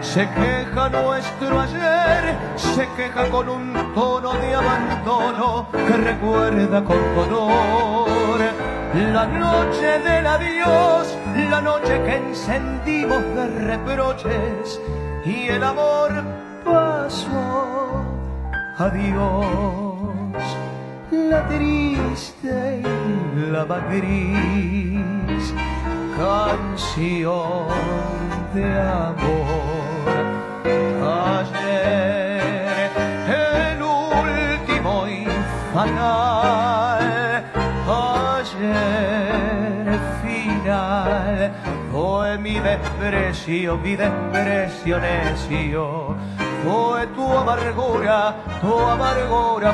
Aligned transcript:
Se 0.00 0.28
queja 0.28 0.88
nuestro 0.88 1.60
ayer, 1.60 2.36
se 2.56 2.88
queja 2.96 3.28
con 3.28 3.48
un 3.48 3.72
tono 3.92 4.32
de 4.34 4.54
abandono 4.54 5.66
que 5.72 5.96
recuerda 5.96 6.84
con 6.84 6.98
dolor. 7.16 8.40
La 8.94 9.26
noche 9.26 9.98
del 9.98 10.26
adiós, 10.26 11.16
la 11.50 11.60
noche 11.60 12.00
que 12.04 12.16
encendimos 12.16 13.22
de 13.34 13.46
reproches 13.66 14.80
y 15.24 15.48
el 15.48 15.64
amor 15.64 16.22
pasó. 16.64 18.04
Adiós, 18.78 19.44
la 21.10 21.48
triste 21.48 22.82
y 22.82 23.50
la 23.50 23.64
gris 23.64 25.54
canción 26.16 28.29
de 28.54 28.64
amor. 28.64 30.10
Ayer 31.42 32.90
el 33.28 33.82
último 33.82 35.06
y 35.08 35.26
fatal, 35.72 37.44
ayer 38.36 39.98
final, 40.22 41.52
fue 41.92 42.38
mi 42.38 42.58
desprecio, 42.58 43.76
mi 43.78 43.96
desprecio 43.96 44.98
necio. 44.98 46.16
Fue 46.64 47.06
tu 47.08 47.26
amargura, 47.26 48.34
tu 48.60 48.78
amargura 48.78 49.72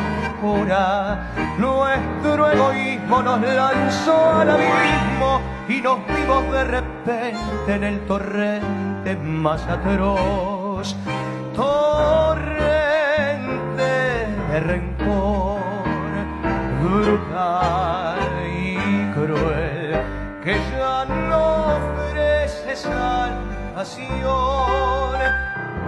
Nuestro 1.58 2.50
egoísmo 2.50 3.22
nos 3.22 3.40
lanzó 3.40 4.32
al 4.32 4.50
abismo 4.50 5.40
y 5.68 5.80
nos 5.80 5.98
vimos 6.06 6.52
de 6.52 6.64
repente 6.64 7.74
en 7.74 7.84
el 7.84 8.00
torrente 8.06 9.16
más 9.16 9.66
atroz. 9.66 10.94
Torrente 11.54 12.52
de 14.50 14.60
rencor, 14.60 15.60
brutal 16.82 18.18
y 18.46 18.76
cruel, 19.14 20.02
que 20.44 20.54
ya 20.76 21.06
no 21.06 21.76
ofrece 21.76 22.76
salvación. 22.76 24.45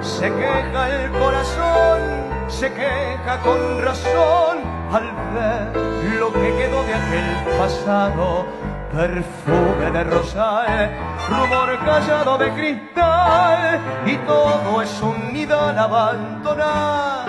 Se 0.01 0.33
queja 0.33 0.89
el 0.89 1.11
corazón, 1.13 2.01
se 2.49 2.73
queja 2.73 3.41
con 3.43 3.83
razón 3.83 4.59
al 4.93 5.13
ver 5.35 5.77
lo 6.19 6.33
que 6.33 6.57
quedó 6.57 6.83
de 6.85 6.95
aquel 6.95 7.59
pasado. 7.59 8.47
Perfume 8.93 9.91
de 9.93 10.05
rosal, 10.05 10.91
rumor 11.29 11.79
callado 11.85 12.39
de 12.39 12.51
cristal, 12.53 13.81
y 14.07 14.17
todo 14.19 14.83
es 14.83 15.03
un 15.03 15.33
nidal 15.33 15.79
abandonado. 15.79 17.29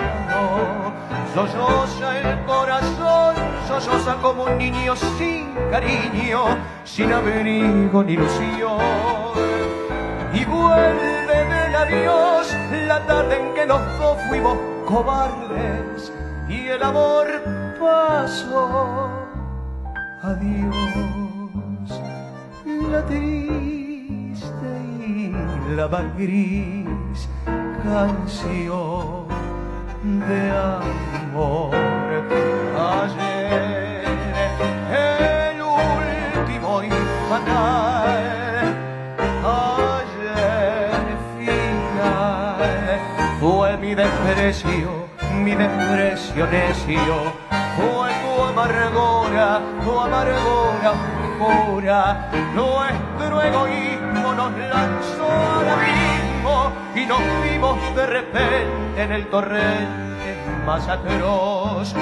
Solloza 1.34 2.18
el 2.18 2.44
corazón, 2.44 3.34
solloza 3.68 4.14
como 4.22 4.44
un 4.44 4.58
niño 4.58 4.96
sin 4.96 5.54
cariño, 5.70 6.56
sin 6.84 7.12
abrigo 7.12 8.02
ni 8.02 8.14
ilusión. 8.14 8.80
Y 10.32 10.44
vuelve 10.44 11.19
adiós 11.80 12.54
la 12.86 13.00
tarde 13.06 13.36
en 13.40 13.54
que 13.54 13.66
los 13.66 13.80
fuimos 14.28 14.58
cobardes 14.86 16.12
y 16.48 16.68
el 16.68 16.82
amor 16.82 17.26
pasó. 17.80 19.08
Adiós, 20.22 20.74
la 22.90 23.02
triste 23.06 24.70
y 25.00 25.32
la 25.74 25.88
más 25.88 26.16
gris 26.18 27.28
canción 27.82 29.26
de 30.28 30.40
amor. 30.50 31.74
Ayer 33.00 34.04
el 34.90 35.62
último 35.62 36.82
y 36.82 36.90
mi 43.90 43.96
desprecio, 43.96 45.08
mi 45.34 45.52
desprecio 45.56 46.46
necio. 46.46 47.32
Fue 47.76 48.08
tu 48.22 48.42
amargura, 48.44 49.60
tu 49.82 49.98
amargura 49.98 50.92
pura, 51.40 52.30
nuestro 52.54 53.42
egoísmo 53.42 54.32
nos 54.34 54.52
lanzó 54.74 55.28
al 55.58 55.68
abismo 55.76 56.70
y 56.94 57.04
nos 57.04 57.20
vimos 57.42 57.76
de 57.96 58.06
repente 58.06 59.02
en 59.02 59.10
el 59.10 59.26
torrente 59.26 60.36
más 60.64 60.86
atroz, 60.86 61.92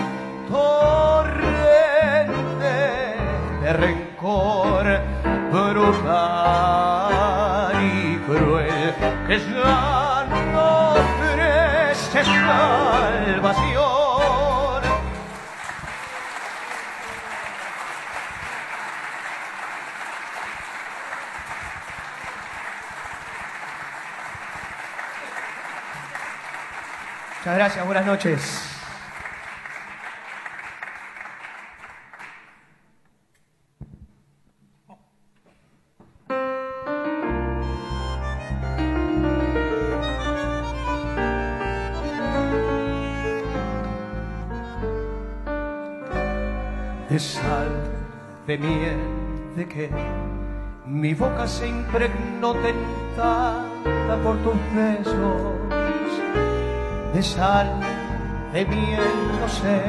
torrente 0.50 1.48
de 3.62 3.72
rencor 3.72 5.00
brutal 5.50 6.12
y 7.82 8.18
cruel 8.26 8.94
que 9.26 9.38
ya 9.38 9.87
salvación. 12.28 13.78
Muchas 27.38 27.56
gracias, 27.56 27.86
buenas 27.86 28.04
noches. 28.06 28.67
De 48.48 48.56
miel, 48.56 48.96
de 49.56 49.68
que 49.68 49.90
mi 50.86 51.12
boca 51.12 51.46
se 51.46 51.68
impregnó 51.68 52.54
tentada 52.54 54.16
por 54.24 54.38
tus 54.38 54.54
besos, 54.74 55.42
de 57.12 57.22
sal, 57.22 57.68
de 58.54 58.64
miel, 58.64 59.12
no 59.38 59.48
sé, 59.50 59.82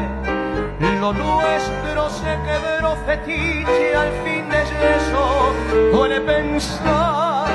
lo 0.99 1.13
nuestro 1.13 2.09
se 2.09 2.37
quebró 2.47 2.97
fetiche 3.05 3.95
al 3.95 4.11
fin 4.25 4.49
de 4.49 4.61
yeso, 4.71 5.53
duele 5.93 6.19
pensar 6.19 7.47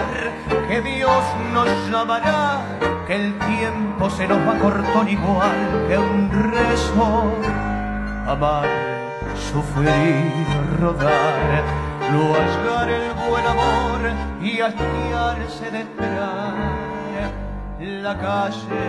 que 0.69 0.81
Dios 0.81 1.23
nos 1.53 1.69
llamará, 1.91 2.63
que 3.07 3.17
el 3.17 3.39
tiempo 3.41 4.09
se 4.09 4.27
nos 4.27 4.39
va 4.39 4.59
cortón 4.59 5.07
igual 5.07 5.87
que 5.87 5.99
un 5.99 6.31
rezo, 6.51 7.31
amar 8.27 8.84
sufrir, 9.55 10.47
rodar, 10.81 11.63
no 12.11 12.35
hallar 12.35 12.89
el 12.89 13.13
buen 13.29 13.47
amor 13.47 14.01
y 14.43 14.61
hastiarse 14.61 15.71
de 15.71 15.81
esperar. 15.87 16.55
La 17.79 18.19
calle 18.19 18.87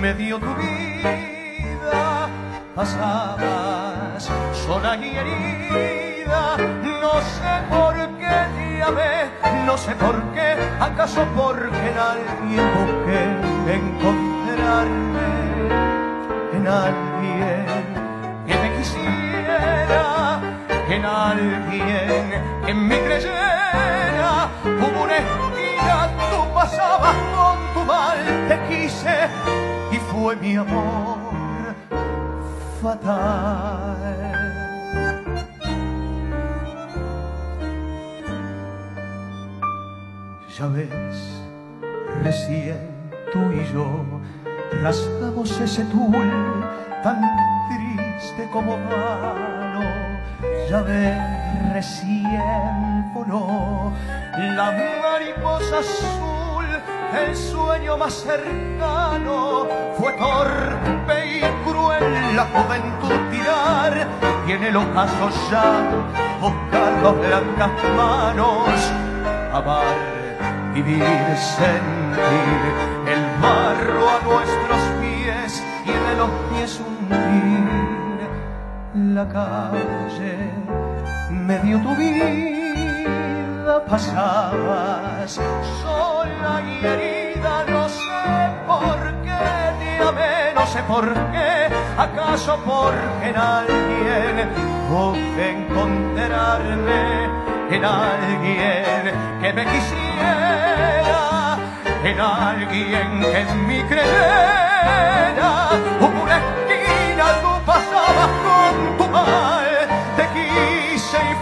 me 0.00 0.14
dio 0.14 0.38
tu 0.38 0.52
vida, 0.54 2.28
pasabas 2.76 4.30
sola 4.64 4.96
y 4.96 5.16
herida, 5.20 6.56
no 7.02 7.14
sé 7.34 7.52
por 7.68 7.94
qué 8.20 8.38
te 8.54 8.78
llamé, 8.78 9.14
no 9.66 9.76
sé 9.76 9.92
por 9.96 10.22
qué, 10.34 10.50
acaso 10.78 11.26
porque 11.36 11.84
en 11.90 11.98
alguien 11.98 12.64
busqué 12.78 13.22
encontrarme 13.80 15.30
en 16.56 16.68
alguien 16.68 17.91
en 20.94 21.04
alguien 21.04 22.42
que 22.66 22.74
me 22.74 23.00
creyera. 23.00 24.48
Hubo 24.64 25.04
una 25.04 25.16
esquina, 25.16 26.10
tú 26.30 26.54
pasabas 26.54 27.16
con 27.34 27.58
tu 27.74 27.80
mal, 27.84 28.18
te 28.48 28.58
quise 28.68 29.16
y 29.90 29.96
fue 29.96 30.36
mi 30.36 30.56
amor 30.56 31.18
fatal. 32.82 33.96
Ya 40.58 40.66
ves, 40.66 41.42
recién 42.22 42.78
tú 43.32 43.40
y 43.52 43.64
yo 43.72 43.86
rasgamos 44.82 45.58
ese 45.58 45.84
tul 45.84 46.12
tan 47.02 47.20
triste 47.70 48.46
como 48.52 48.76
vano. 48.76 49.61
Ya 50.72 50.82
recién 51.74 53.12
voló 53.12 53.92
la 54.38 54.72
mariposa 55.02 55.80
azul 55.80 56.64
el 57.14 57.36
sueño 57.36 57.98
más 57.98 58.14
cercano. 58.14 59.66
Fue 59.98 60.12
torpe 60.14 61.36
y 61.36 61.40
cruel 61.68 62.36
la 62.36 62.46
juventud 62.46 63.20
tirar 63.30 64.08
y 64.48 64.52
en 64.52 64.64
el 64.64 64.76
ocaso 64.78 65.28
ya 65.50 65.90
buscar 66.40 66.92
las 67.02 67.18
blancas 67.18 67.70
manos. 67.94 68.92
Amar, 69.52 70.72
vivir, 70.72 71.04
sentir 71.36 72.60
el 73.12 73.22
barro 73.42 74.08
a 74.08 74.22
nuestros 74.24 74.80
pies 75.02 75.62
y 75.84 75.90
de 75.90 76.16
los 76.16 76.30
pies 76.50 76.80
hundir 76.80 76.91
la 79.14 79.28
calle. 79.28 80.36
Me 81.30 81.58
dio 81.58 81.78
tu 81.80 81.94
vida, 81.96 83.84
pasabas 83.86 85.40
sola 85.82 86.62
y 86.66 86.84
herida, 86.84 87.64
no 87.68 87.88
sé 87.88 88.50
por 88.66 88.98
qué 89.22 89.42
te 89.80 89.90
amé, 90.08 90.52
no 90.54 90.66
sé 90.66 90.82
por 90.84 91.04
qué, 91.32 91.68
acaso 91.98 92.58
porque 92.64 93.28
en 93.28 93.36
alguien 93.36 94.50
pude 94.88 95.50
encontrarme, 95.58 97.02
en 97.70 97.84
alguien 97.84 99.02
que 99.40 99.52
me 99.52 99.64
quisiera, 99.66 101.58
en 102.04 102.20
alguien 102.20 103.20
que 103.20 103.40
en 103.40 103.66
mí 103.66 103.82
creyera, 103.88 105.52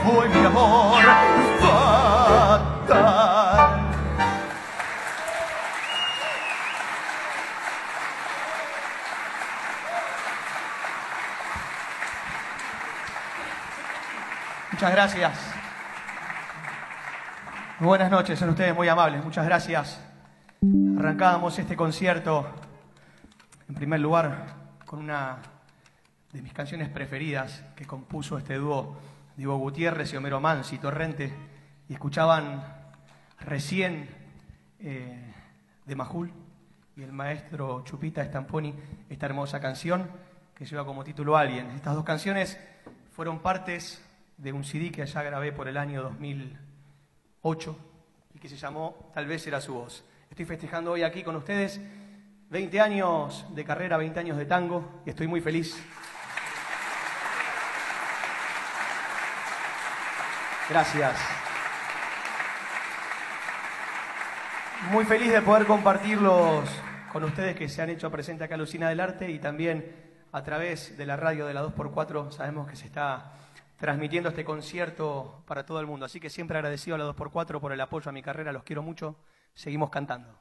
fue 0.05 0.29
mi 0.29 0.45
amor 0.45 1.03
fatal. 1.61 2.71
Muchas 14.73 14.93
gracias. 14.93 15.33
Muy 17.81 17.89
buenas 17.89 18.11
noches, 18.11 18.39
son 18.39 18.51
ustedes 18.51 18.75
muy 18.75 18.89
amables, 18.89 19.25
muchas 19.25 19.45
gracias. 19.47 20.01
Arrancábamos 20.99 21.59
este 21.59 21.77
concierto, 21.77 22.47
en 23.69 23.75
primer 23.75 24.01
lugar, 24.01 24.47
con 24.85 25.01
una 25.01 25.39
de 26.33 26.43
mis 26.43 26.53
canciones 26.53 26.89
preferidas 26.89 27.65
que 27.75 27.87
compuso 27.87 28.37
este 28.39 28.57
dúo, 28.57 28.97
Diego 29.41 29.57
Gutiérrez 29.57 30.13
y 30.13 30.19
Homero 30.19 30.39
Mansi, 30.39 30.77
Torrente, 30.77 31.33
y 31.89 31.95
escuchaban 31.95 32.63
recién 33.39 34.07
eh, 34.79 35.33
de 35.87 35.97
Majul 35.97 36.31
y 36.95 37.03
el 37.03 37.11
maestro 37.11 37.83
Chupita 37.83 38.23
Stamponi 38.23 38.75
esta 39.09 39.25
hermosa 39.25 39.59
canción 39.59 40.11
que 40.55 40.67
lleva 40.67 40.85
como 40.85 41.03
título 41.03 41.39
Alguien. 41.39 41.71
Estas 41.71 41.95
dos 41.95 42.05
canciones 42.05 42.61
fueron 43.13 43.39
partes 43.39 44.07
de 44.37 44.53
un 44.53 44.63
CD 44.63 44.93
que 44.93 45.01
allá 45.01 45.23
grabé 45.23 45.53
por 45.53 45.69
el 45.69 45.79
año 45.79 46.03
2008 46.03 47.79
y 48.35 48.39
que 48.39 48.49
se 48.51 48.59
llamó 48.59 49.11
Tal 49.15 49.25
vez 49.25 49.47
era 49.47 49.63
su 49.63 49.73
voz. 49.73 50.05
Estoy 50.29 50.45
festejando 50.45 50.93
hoy 50.93 51.03
aquí 51.03 51.23
con 51.23 51.35
ustedes 51.37 51.81
20 52.51 52.79
años 52.79 53.47
de 53.55 53.65
carrera, 53.65 53.97
20 53.97 54.21
años 54.21 54.37
de 54.37 54.45
tango 54.45 55.01
y 55.07 55.09
estoy 55.09 55.29
muy 55.29 55.41
feliz. 55.41 55.83
Gracias. 60.71 61.17
Muy 64.93 65.05
feliz 65.05 65.33
de 65.33 65.43
poder 65.43 65.67
compartirlos 65.67 66.71
con 67.13 67.25
ustedes 67.25 67.57
que 67.57 67.69
se 67.69 67.83
han 67.83 67.91
hecho 67.91 68.09
presente 68.09 68.45
acá 68.45 68.55
a 68.55 68.59
Lucina 68.59 68.89
del 68.89 69.01
Arte 69.01 69.29
y 69.31 69.41
también 69.41 69.95
a 70.31 70.45
través 70.45 70.97
de 70.97 71.07
la 71.07 71.17
radio 71.17 71.47
de 71.47 71.55
la 71.55 71.65
2x4 71.65 72.31
sabemos 72.31 72.69
que 72.69 72.77
se 72.77 72.87
está 72.87 73.33
transmitiendo 73.79 74.29
este 74.29 74.45
concierto 74.45 75.43
para 75.45 75.67
todo 75.67 75.81
el 75.81 75.87
mundo. 75.87 76.07
Así 76.07 76.21
que 76.21 76.31
siempre 76.31 76.57
agradecido 76.57 76.95
a 76.95 76.99
la 76.99 77.05
2x4 77.07 77.61
por 77.61 77.73
el 77.73 77.81
apoyo 77.81 78.09
a 78.09 78.13
mi 78.13 78.23
carrera, 78.23 78.53
los 78.53 78.63
quiero 78.63 78.83
mucho. 78.83 79.17
Seguimos 79.55 79.91
cantando. 79.91 80.39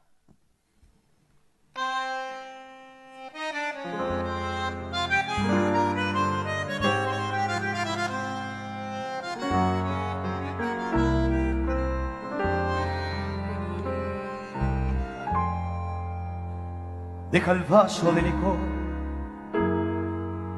Deja 17.32 17.52
el 17.52 17.64
vaso 17.64 18.12
de 18.12 18.24
licor, 18.24 18.58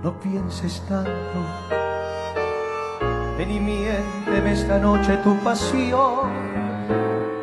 no 0.02 0.14
pienses 0.22 0.82
tanto. 0.88 1.12
Ven 3.38 3.52
y 3.52 3.60
miénteme 3.60 4.54
esta 4.54 4.78
noche 4.78 5.18
tu 5.18 5.36
pasión, 5.40 6.32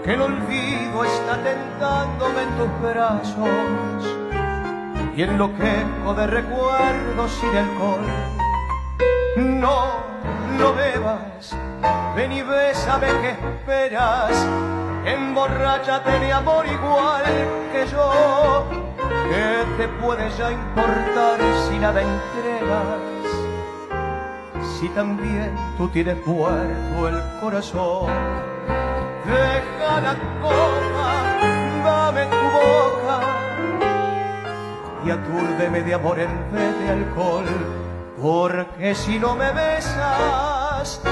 que 0.03 0.15
el 0.15 0.23
olvido 0.23 1.05
está 1.05 1.37
tentándome 1.45 2.43
en 2.43 2.57
tus 2.57 2.81
brazos. 2.81 4.17
Y 5.15 5.23
enloquezco 5.25 6.15
de 6.15 6.27
recuerdos 6.27 7.43
de 7.53 7.59
alcohol. 7.59 8.07
No, 9.37 9.89
no 10.59 10.73
bebas, 10.73 11.55
ven 12.17 12.33
y 12.33 12.41
bésame 12.41 13.09
que 13.21 13.31
esperas, 13.33 14.47
emborráchate 15.05 16.19
de 16.19 16.33
amor 16.33 16.65
igual 16.67 17.25
que 17.73 17.87
yo 17.89 18.89
¿Qué 19.29 19.65
te 19.77 19.89
puede 20.01 20.31
ya 20.39 20.51
importar 20.51 21.39
si 21.69 21.79
nada 21.79 22.01
entregas? 22.01 23.19
Si 24.79 24.89
también 24.91 25.55
tú 25.77 25.89
tienes 25.89 26.27
muerto 26.27 27.09
el 27.09 27.23
corazón, 27.39 28.07
deja 29.27 30.01
la 30.01 30.15
copa, 30.41 31.13
dame 31.85 32.25
tu 32.27 32.37
boca 32.57 33.21
y 35.05 35.11
atúrdeme 35.11 35.83
de 35.83 35.95
amor 35.95 36.19
en 36.21 36.53
vez 36.53 36.79
de 36.81 36.91
alcohol, 36.91 37.45
porque 38.23 38.95
si 38.95 39.19
no 39.19 39.35
me 39.35 39.53
besas, 39.53 41.03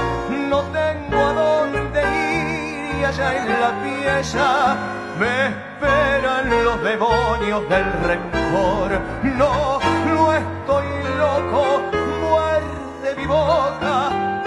no 0.49 0.61
tengo 0.61 1.23
a 1.23 1.33
dónde 1.33 2.01
ir 2.01 2.99
y 2.99 3.03
allá 3.03 3.37
en 3.37 3.61
la 3.61 3.71
pieza 3.83 4.77
me 5.19 5.47
esperan 5.47 6.63
los 6.63 6.83
demonios 6.83 7.69
del 7.69 7.91
rencor. 8.03 8.99
No, 9.37 9.79
no 10.05 10.33
estoy 10.33 10.85
loco, 11.17 11.81
muerde 12.21 13.15
mi 13.17 13.25
boca 13.25 14.43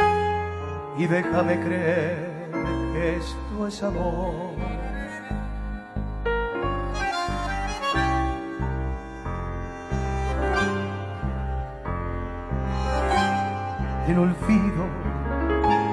y 0.96 1.06
déjame 1.06 1.60
creer 1.60 2.50
que 2.92 3.16
esto 3.16 3.66
es 3.66 3.82
amor. 3.82 4.50
El 14.06 14.18
olvido 14.18 14.84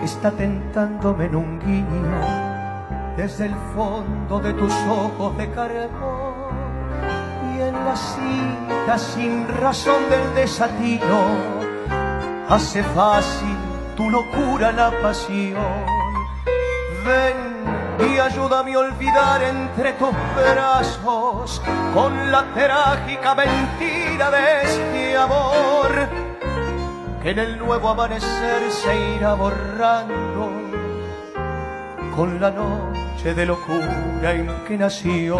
está 0.03 0.31
tentándome 0.31 1.25
en 1.25 1.35
un 1.35 1.59
guiño 1.59 2.46
desde 3.17 3.47
el 3.47 3.55
fondo 3.75 4.39
de 4.39 4.53
tus 4.53 4.71
ojos 4.87 5.35
de 5.37 5.49
carbón 5.49 6.35
y 7.51 7.61
en 7.61 7.73
la 7.73 7.95
cita 7.95 8.97
sin 8.99 9.47
razón 9.59 10.07
del 10.11 10.35
desatino 10.35 11.19
hace 12.47 12.83
fácil 12.83 13.57
tu 13.95 14.11
locura 14.11 14.71
la 14.71 14.91
pasión. 15.01 15.83
Ven 17.03 18.07
y 18.07 18.19
ayúdame 18.19 18.75
a 18.75 18.79
olvidar 18.79 19.41
entre 19.41 19.93
tus 19.93 20.11
brazos 20.35 21.59
con 21.95 22.31
la 22.31 22.45
trágica 22.53 23.33
mentira 23.33 24.29
de 24.29 24.61
este 24.61 25.17
amor 25.17 26.07
que 27.23 27.31
en 27.31 27.39
el 27.39 27.57
nuevo 27.57 27.89
amanecer 27.89 28.71
se 28.71 29.15
irá 29.15 29.33
borrando 29.33 30.51
con 32.15 32.39
la 32.39 32.51
noche 32.51 33.06
de 33.23 33.45
locura 33.45 34.31
en 34.31 34.47
que 34.67 34.77
nació. 34.77 35.37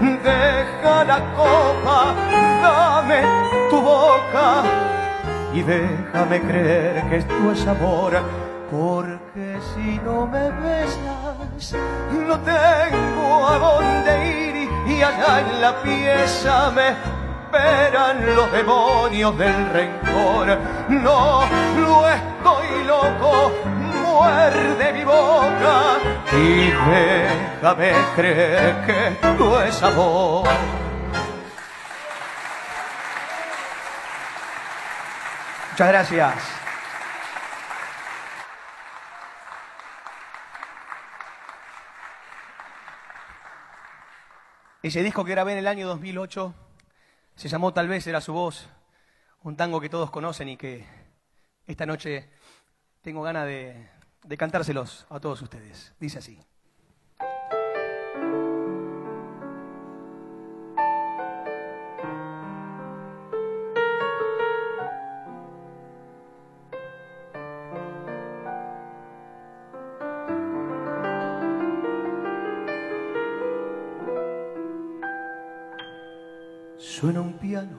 Deja 0.00 1.04
la 1.04 1.20
copa, 1.34 2.14
dame 2.62 3.22
tu 3.68 3.80
boca 3.80 4.62
y 5.52 5.62
déjame 5.62 6.40
creer 6.40 7.08
que 7.08 7.16
esto 7.16 7.52
es 7.52 7.66
amor, 7.66 8.12
porque 8.70 9.58
si 9.74 10.00
no 10.04 10.26
me 10.26 10.50
besas, 10.50 11.74
no 12.12 12.38
tengo 12.40 13.46
a 13.46 13.58
dónde 13.58 14.12
ir 14.28 14.68
y 14.86 15.02
allá 15.02 15.40
en 15.40 15.60
la 15.60 15.82
pieza 15.82 16.70
me 16.70 16.90
esperan 16.90 18.36
los 18.36 18.50
demonios 18.52 19.36
del 19.36 19.70
rencor. 19.70 20.58
No, 20.88 21.40
no 21.76 22.08
estoy 22.08 22.84
loco, 22.86 23.52
muerde 24.16 24.92
mi 24.92 25.04
boca 25.04 25.98
y 26.32 26.70
déjame 26.90 27.92
creer 28.14 28.86
que 28.86 29.36
tú 29.36 29.58
es 29.58 29.82
amor. 29.82 30.48
Muchas 35.70 35.88
gracias. 35.88 36.34
Ese 44.82 45.02
disco 45.02 45.24
que 45.24 45.32
grabé 45.32 45.52
en 45.52 45.58
el 45.58 45.66
año 45.66 45.88
2008 45.88 46.54
se 47.34 47.48
llamó 47.48 47.72
Tal 47.74 47.88
vez 47.88 48.06
era 48.06 48.20
su 48.20 48.32
voz, 48.32 48.68
un 49.42 49.56
tango 49.56 49.80
que 49.80 49.90
todos 49.90 50.10
conocen 50.10 50.48
y 50.48 50.56
que 50.56 50.86
esta 51.66 51.84
noche 51.84 52.30
tengo 53.02 53.22
ganas 53.22 53.46
de, 53.46 53.95
de 54.26 54.36
cantárselos 54.36 55.06
a 55.08 55.20
todos 55.20 55.40
ustedes. 55.42 55.94
Dice 56.00 56.18
así. 56.18 56.40
Suena 76.78 77.20
un 77.20 77.34
piano, 77.34 77.76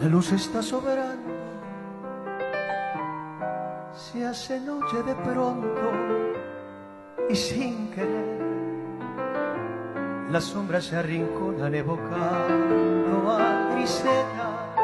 la 0.00 0.08
luz 0.08 0.32
está 0.32 0.62
soberana 0.62 1.29
se 4.12 4.26
hace 4.26 4.58
noche 4.58 5.02
de 5.04 5.14
pronto 5.14 5.92
y 7.28 7.36
sin 7.36 7.90
querer 7.92 8.40
las 10.30 10.44
sombras 10.44 10.84
se 10.84 10.96
arrinconan 10.96 11.74
evocando 11.74 13.30
a 13.30 13.70
Grisela, 13.72 14.74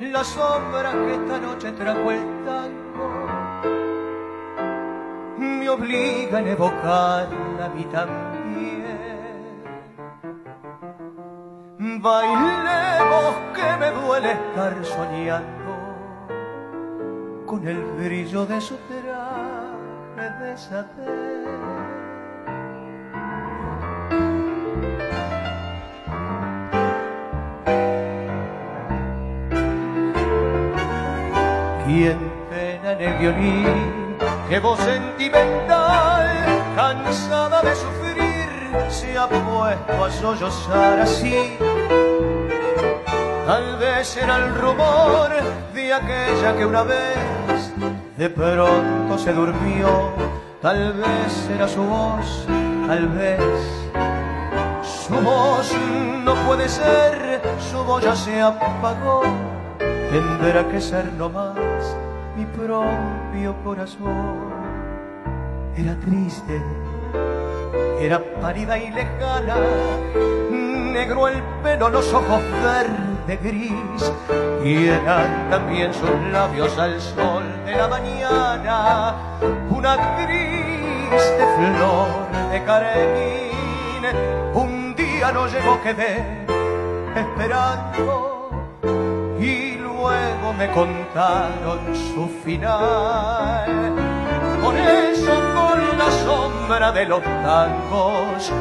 La 0.00 0.24
sombra 0.24 0.92
que 0.92 1.14
esta 1.14 1.38
noche 1.38 1.72
trajo 1.72 2.10
el 2.10 2.44
tango 2.44 3.08
me 5.38 5.68
obliga 5.68 6.38
a 6.38 6.48
evocar 6.48 7.28
la 7.58 7.68
mí 7.68 7.84
Bailemos 12.06 13.34
que 13.52 13.68
me 13.80 13.90
duele 13.90 14.30
estar 14.30 14.72
soñando 14.84 15.74
con 17.44 17.66
el 17.66 17.82
brillo 17.98 18.46
de 18.46 18.60
su 18.60 18.76
traje 18.86 20.30
de 20.38 20.56
satén. 20.56 21.46
¿Quién 31.84 32.18
pena 32.48 32.92
en 32.92 33.00
el 33.00 33.18
violín? 33.18 34.16
Que 34.48 34.60
voz 34.60 34.78
sentimental, 34.78 36.28
cansada 36.76 37.62
de 37.62 37.74
sufrir, 37.74 37.95
se 39.16 39.20
ha 39.22 39.28
puesto 39.28 40.04
a 40.04 40.10
sollozar 40.10 41.00
así 41.00 41.56
Tal 43.46 43.78
vez 43.78 44.14
era 44.14 44.36
el 44.36 44.54
rumor 44.56 45.30
de 45.72 45.94
aquella 45.94 46.54
que 46.54 46.66
una 46.66 46.82
vez 46.82 47.72
de 48.18 48.28
pronto 48.28 49.16
se 49.16 49.32
durmió. 49.32 49.88
Tal 50.60 50.92
vez 50.94 51.48
era 51.54 51.66
su 51.66 51.82
voz, 51.82 52.46
tal 52.88 53.08
vez 53.08 53.40
su 54.82 55.14
voz 55.14 55.72
no 56.24 56.34
puede 56.46 56.68
ser, 56.68 57.40
su 57.70 57.82
voz 57.84 58.02
ya 58.02 58.14
se 58.14 58.42
apagó. 58.42 59.22
Tendrá 59.78 60.68
que 60.68 60.80
ser 60.80 61.10
nomás 61.14 61.56
mi 62.36 62.44
propio 62.44 63.54
corazón. 63.64 64.50
Era 65.76 65.94
triste, 66.00 66.60
era 68.00 68.22
pálida 68.40 68.78
y 68.78 68.90
lejana, 68.90 69.56
negro 70.52 71.28
el 71.28 71.42
pelo, 71.62 71.88
los 71.88 72.12
ojos 72.12 72.42
verdes 72.62 73.16
de 73.26 73.36
gris 73.38 74.12
y 74.64 74.86
eran 74.86 75.50
también 75.50 75.92
sus 75.92 76.10
labios 76.30 76.78
al 76.78 77.00
sol 77.00 77.42
de 77.64 77.76
la 77.76 77.88
mañana, 77.88 79.14
una 79.68 80.16
triste 80.16 81.44
flor 81.56 82.50
de 82.52 82.64
carmín. 82.64 84.06
Un 84.54 84.94
día 84.94 85.32
no 85.32 85.46
llegó, 85.48 85.80
quedé 85.82 86.46
esperando 87.16 88.50
y 89.40 89.76
luego 89.78 90.52
me 90.56 90.70
contaron 90.70 91.80
su 92.14 92.28
final. 92.44 94.05
De 96.66 97.06
los 97.06 97.22
tangos 97.22 98.52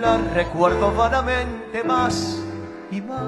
la 0.00 0.16
recuerdo 0.34 0.94
vanamente 0.94 1.84
más 1.84 2.42
y 2.90 3.02
más. 3.02 3.20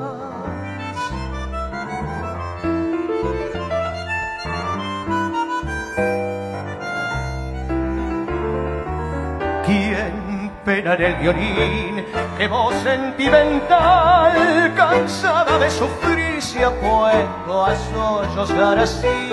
¿Quién 9.66 10.50
pena 10.64 10.94
en 10.94 11.02
el 11.02 11.14
violín? 11.16 12.06
Que 12.38 12.48
voz 12.48 12.74
sentimental, 12.76 14.32
cansada 14.74 15.58
de 15.58 15.70
sufrir, 15.70 16.40
se 16.40 16.64
ha 16.64 16.70
puesto 16.70 17.66
a 17.66 17.76
sollozar 17.76 18.78
así. 18.78 19.30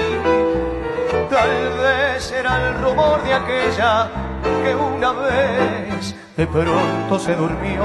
Tal 1.29 1.49
vez 1.83 2.33
era 2.33 2.67
el 2.67 2.81
rumor 2.81 3.23
de 3.23 3.33
aquella 3.33 4.28
que 4.63 4.75
una 4.75 5.11
vez 5.13 6.15
de 6.37 6.47
pronto 6.47 7.19
se 7.19 7.35
durmió. 7.35 7.83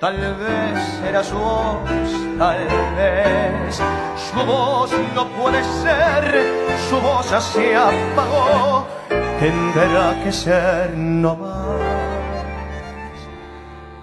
Tal 0.00 0.16
vez 0.16 1.00
era 1.06 1.22
su 1.22 1.36
voz, 1.36 2.10
tal 2.38 2.66
vez 2.96 3.82
su 4.30 4.46
voz 4.46 4.90
no 5.14 5.26
puede 5.28 5.62
ser, 5.82 6.22
su 6.88 7.00
voz 7.00 7.26
se 7.26 7.76
apagó 7.76 8.86
tendrá 9.40 10.22
que 10.22 10.30
ser 10.30 10.94
no 10.96 11.34
más 11.34 12.20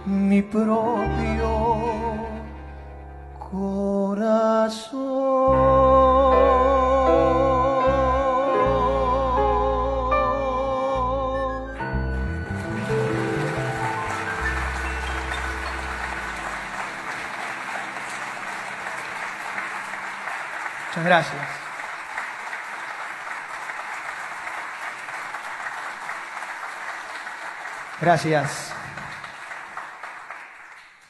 mi 0.06 0.42
propio 0.42 1.51
corazón. 3.51 4.88
Muchas 20.98 21.06
gracias. 21.06 21.48
Gracias. 28.01 28.74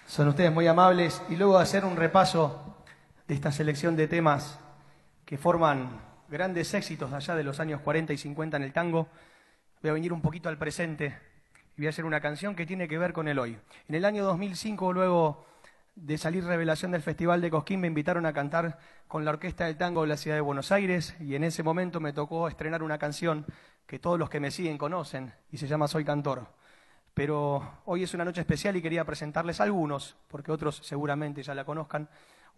Son 0.06 0.28
ustedes 0.28 0.52
muy 0.52 0.68
amables. 0.68 1.22
Y 1.30 1.38
luego 1.38 1.56
de 1.56 1.64
hacer 1.64 1.86
un 1.86 1.96
repaso 1.96 2.84
de 3.30 3.36
esta 3.36 3.54
selección 3.54 3.96
de 3.96 4.10
temas 4.10 4.60
que 5.26 5.38
forman 5.38 6.02
grandes 6.28 6.74
éxitos 6.74 7.14
allá 7.14 7.36
de 7.36 7.46
los 7.46 7.62
años 7.62 7.80
40 7.80 8.12
y 8.12 8.18
50 8.18 8.58
en 8.58 8.64
el 8.64 8.74
tango, 8.74 9.08
voy 9.82 9.92
a 9.92 9.94
venir 9.94 10.12
un 10.12 10.20
poquito 10.20 10.50
al 10.50 10.58
presente 10.58 11.18
y 11.78 11.82
voy 11.82 11.88
a 11.88 11.92
hacer 11.92 12.04
una 12.04 12.20
canción 12.20 12.56
que 12.58 12.66
tiene 12.66 12.90
que 12.90 12.98
ver 12.98 13.14
con 13.14 13.30
el 13.30 13.40
hoy. 13.40 13.58
En 13.88 13.96
el 13.96 14.04
año 14.04 14.26
2005, 14.26 14.92
luego 14.92 15.46
de 15.98 16.18
salir 16.20 16.44
revelación 16.44 16.92
del 16.92 17.02
Festival 17.02 17.42
de 17.42 17.50
Cosquín, 17.50 17.82
me 17.82 17.88
invitaron 17.88 18.28
a 18.28 18.34
cantar 18.34 18.78
con 19.08 19.26
la 19.26 19.32
Orquesta 19.32 19.66
del 19.66 19.78
Tango 19.78 20.04
de 20.04 20.08
la 20.08 20.18
Ciudad 20.18 20.38
de 20.38 20.42
Buenos 20.42 20.72
Aires 20.72 21.16
y 21.20 21.34
en 21.34 21.44
ese 21.44 21.64
momento 21.64 22.00
me 22.00 22.14
tocó 22.14 22.48
estrenar 22.48 22.84
una 22.84 23.00
canción 23.00 23.46
que 23.88 23.98
todos 23.98 24.20
los 24.20 24.30
que 24.30 24.40
me 24.40 24.52
siguen 24.52 24.78
conocen 24.78 25.34
y 25.52 25.58
se 25.58 25.68
llama 25.68 25.88
Soy 25.88 26.06
Cantor. 26.06 26.48
Pero 27.16 27.82
hoy 27.86 28.04
es 28.04 28.14
una 28.14 28.26
noche 28.26 28.42
especial 28.42 28.76
y 28.76 28.82
quería 28.82 29.06
presentarles 29.06 29.60
algunos, 29.60 30.16
porque 30.28 30.52
otros 30.52 30.78
seguramente 30.84 31.42
ya 31.42 31.56
la 31.56 31.66
conozcan, 31.66 32.08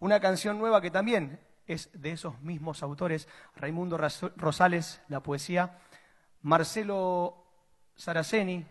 una 0.00 0.20
canción 0.20 0.58
nueva 0.58 0.82
que 0.82 0.90
también 0.90 1.40
es 1.66 1.88
de 1.94 2.12
esos 2.12 2.38
mismos 2.42 2.82
autores, 2.82 3.26
Raimundo 3.56 3.98
Rosales, 4.36 5.00
la 5.08 5.22
poesía, 5.22 5.78
Marcelo 6.42 7.46
Saraceni, 7.96 8.66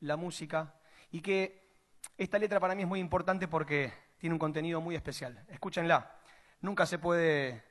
la 0.00 0.16
música, 0.16 0.74
y 1.12 1.20
que 1.20 1.68
esta 2.16 2.38
letra 2.38 2.58
para 2.58 2.74
mí 2.74 2.82
es 2.82 2.88
muy 2.88 2.98
importante 2.98 3.46
porque 3.46 4.07
tiene 4.18 4.34
un 4.34 4.38
contenido 4.38 4.80
muy 4.80 4.94
especial. 4.94 5.44
Escúchenla. 5.48 6.16
Nunca 6.60 6.86
se 6.86 6.98
puede 6.98 7.62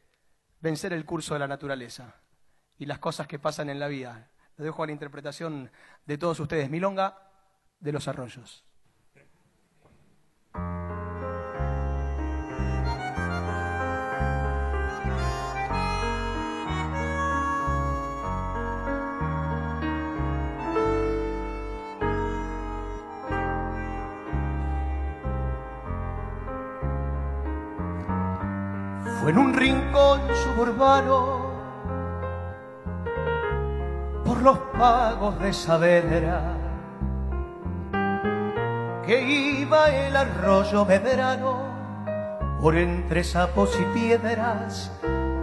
vencer 0.59 0.93
el 0.93 1.05
curso 1.05 1.33
de 1.33 1.39
la 1.39 1.47
naturaleza 1.47 2.15
y 2.77 2.85
las 2.85 2.99
cosas 2.99 3.27
que 3.27 3.39
pasan 3.39 3.69
en 3.69 3.79
la 3.79 3.87
vida. 3.87 4.31
Lo 4.55 4.65
dejo 4.65 4.83
a 4.83 4.87
la 4.87 4.91
interpretación 4.91 5.71
de 6.05 6.17
todos 6.17 6.39
ustedes. 6.39 6.69
Milonga 6.69 7.31
de 7.79 7.91
los 7.91 8.07
arroyos. 8.07 8.66
En 29.27 29.37
un 29.37 29.53
rincón 29.53 30.21
suburbano 30.45 31.51
por 34.23 34.41
los 34.41 34.57
pagos 34.79 35.37
de 35.41 35.51
Saavedra 35.51 36.41
que 39.05 39.21
iba 39.21 39.89
el 39.89 40.15
arroyo 40.15 40.85
medrano 40.85 41.57
por 42.61 42.77
entre 42.77 43.25
sapos 43.25 43.77
y 43.77 43.83
piedras, 43.99 44.93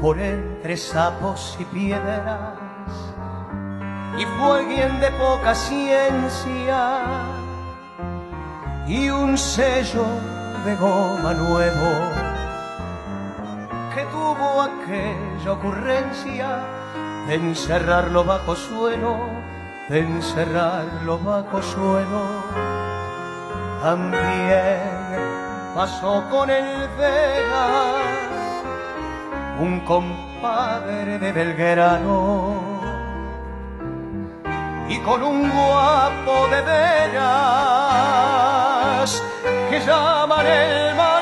por 0.00 0.18
entre 0.18 0.78
sapos 0.78 1.54
y 1.60 1.64
piedras. 1.64 2.56
Y 4.18 4.24
fue 4.24 4.60
alguien 4.60 4.98
de 4.98 5.10
poca 5.10 5.54
ciencia 5.54 7.00
y 8.86 9.10
un 9.10 9.36
sello 9.36 10.06
de 10.64 10.74
goma 10.76 11.34
nuevo 11.34 12.33
tuvo 14.34 14.62
aquella 14.62 15.52
ocurrencia 15.52 16.60
de 17.26 17.34
encerrarlo 17.34 18.24
bajo 18.24 18.56
suelo, 18.56 19.28
de 19.88 20.00
encerrarlo 20.00 21.18
bajo 21.18 21.62
suelo. 21.62 22.42
También 23.82 24.80
pasó 25.74 26.24
con 26.30 26.50
el 26.50 26.88
Vega, 26.98 27.94
un 29.60 29.80
compadre 29.80 31.18
de 31.18 31.32
Belgrano, 31.32 32.60
y 34.88 34.98
con 34.98 35.22
un 35.22 35.50
guapo 35.50 36.48
de 36.48 36.62
veras 36.62 37.22
que 39.70 39.80
llaman 39.80 40.46
el 40.46 40.94
Maldonado, 40.94 41.13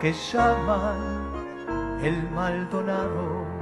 que 0.00 0.12
llaman 0.12 0.98
el 2.02 2.30
Maldonado 2.30 3.52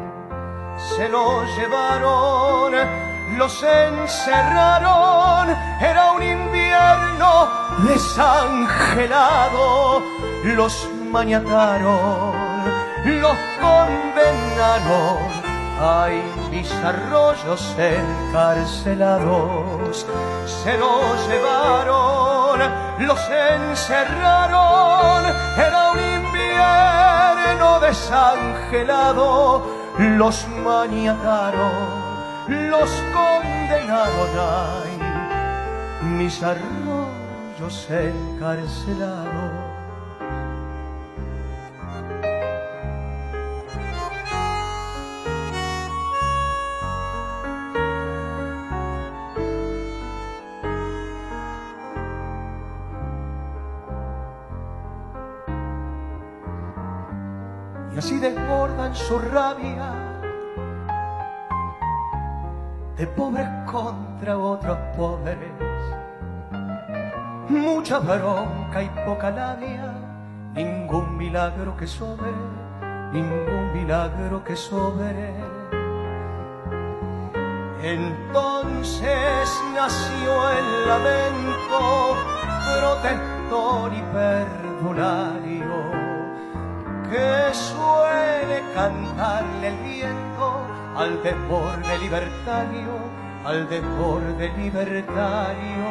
se 0.80 1.08
lo 1.08 1.44
llevaron, 1.56 2.72
los 3.36 3.62
encerraron, 3.62 5.54
era 5.80 6.12
un 6.12 6.22
invierno 6.22 7.48
desangelado, 7.86 10.02
los 10.44 10.88
maniataron, 11.10 12.32
los 13.04 13.36
condenaron. 13.60 15.49
Ay, 15.82 16.22
mis 16.50 16.70
arroyos 16.84 17.74
encarcelados, 17.78 20.06
se 20.44 20.76
lo 20.76 21.00
llevaron, 21.26 22.60
los 22.98 23.18
encerraron, 23.30 25.24
era 25.56 25.92
un 25.92 25.98
invierno 25.98 27.80
desangelado, 27.80 29.62
los 29.96 30.46
maniataron, 30.62 31.72
los 32.46 32.90
condenaron, 33.14 34.28
mis 36.18 36.42
arroyos 36.42 37.88
encarcelados. 37.88 39.59
Así 58.00 58.18
desbordan 58.18 58.94
su 58.94 59.18
rabia 59.18 59.92
de 62.96 63.06
pobres 63.08 63.46
contra 63.70 64.38
otros 64.38 64.78
pobres. 64.96 65.36
Mucha 67.50 67.98
bronca 67.98 68.82
y 68.82 68.88
poca 69.04 69.30
labia, 69.30 69.92
ningún 70.54 71.18
milagro 71.18 71.76
que 71.76 71.86
sobre, 71.86 72.32
ningún 73.12 73.70
milagro 73.74 74.42
que 74.44 74.56
sobre. 74.56 75.34
Entonces 77.82 79.46
nació 79.74 80.32
el 80.58 80.88
lamento, 80.88 82.16
protector 82.78 83.92
y 83.92 84.02
perdulario 84.14 85.39
que 87.10 87.52
suele 87.52 88.62
cantarle 88.74 89.68
el 89.68 89.76
viento 89.78 90.66
al 90.96 91.22
deporte 91.22 91.98
libertario, 91.98 92.98
al 93.44 93.68
deporte 93.68 94.50
libertario. 94.56 95.84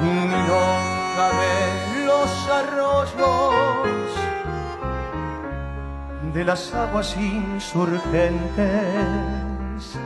Milonga 0.00 1.28
de 1.40 2.06
los 2.06 2.48
arroyos, 2.48 4.10
de 6.32 6.44
las 6.44 6.72
aguas 6.74 7.16
insurgentes, 7.16 9.98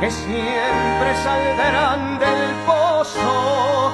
que 0.00 0.10
siempre 0.10 1.14
saldrán 1.22 2.18
del 2.18 2.54
pozo 2.66 3.92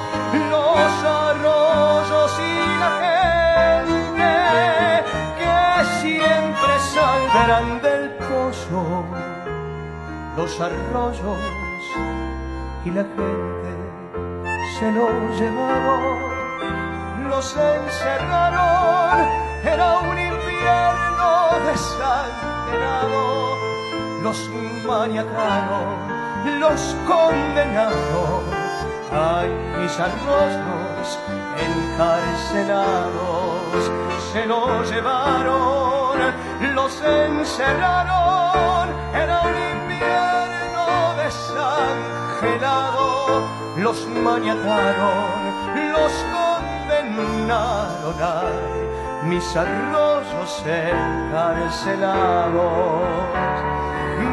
los 0.49 1.03
arroyos 1.03 2.31
y 2.39 2.76
los 10.37 10.61
arroyos 10.61 11.41
y 12.85 12.91
la 12.91 13.01
gente 13.01 13.73
se 14.77 14.91
los 14.91 15.39
llevaron, 15.39 16.19
los 17.27 17.57
encerraron, 17.57 19.25
era 19.65 19.97
un 19.97 20.15
invierno 20.15 21.49
desalterado, 21.65 23.57
los 24.21 24.47
maniataron, 24.87 25.97
los 26.59 26.95
condenaron, 27.07 28.43
ay 29.11 29.49
mis 29.79 29.99
arroyos 29.99 31.17
encarcelados, 31.67 33.91
se 34.31 34.45
los 34.45 34.87
llevaron, 34.91 36.19
los 36.75 37.01
encerraron, 37.01 38.89
era 39.15 39.41
un 39.41 39.66
los 43.77 44.05
maniataron, 44.07 45.91
los 45.91 46.11
condenaron, 46.33 48.15
ay, 48.21 49.27
mis 49.27 49.55
arroyos 49.55 50.63
encarcelados, 50.65 53.03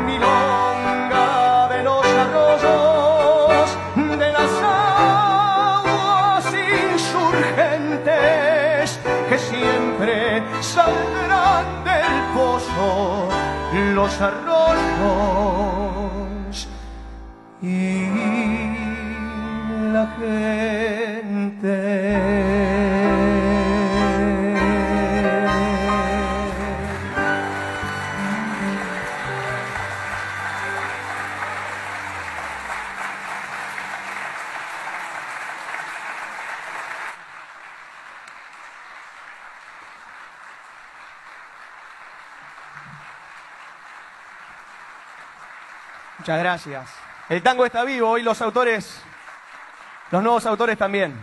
milonga 0.06 1.68
de 1.68 1.82
los 1.82 2.06
arroyos, 2.06 3.76
de 3.96 4.32
las 4.32 4.62
aguas 4.62 6.46
insurgentes 6.92 8.98
que 9.28 9.38
siempre 9.38 10.42
saldrán 10.60 11.84
del 11.84 12.22
pozo 12.34 13.28
los 13.94 14.20
arroyos 14.20 14.43
Muchas 46.24 46.38
gracias. 46.38 46.90
El 47.28 47.42
tango 47.42 47.66
está 47.66 47.84
vivo 47.84 48.16
y 48.16 48.22
los 48.22 48.40
autores 48.40 48.98
los 50.14 50.22
nuevos 50.22 50.46
autores 50.46 50.78
también. 50.78 51.20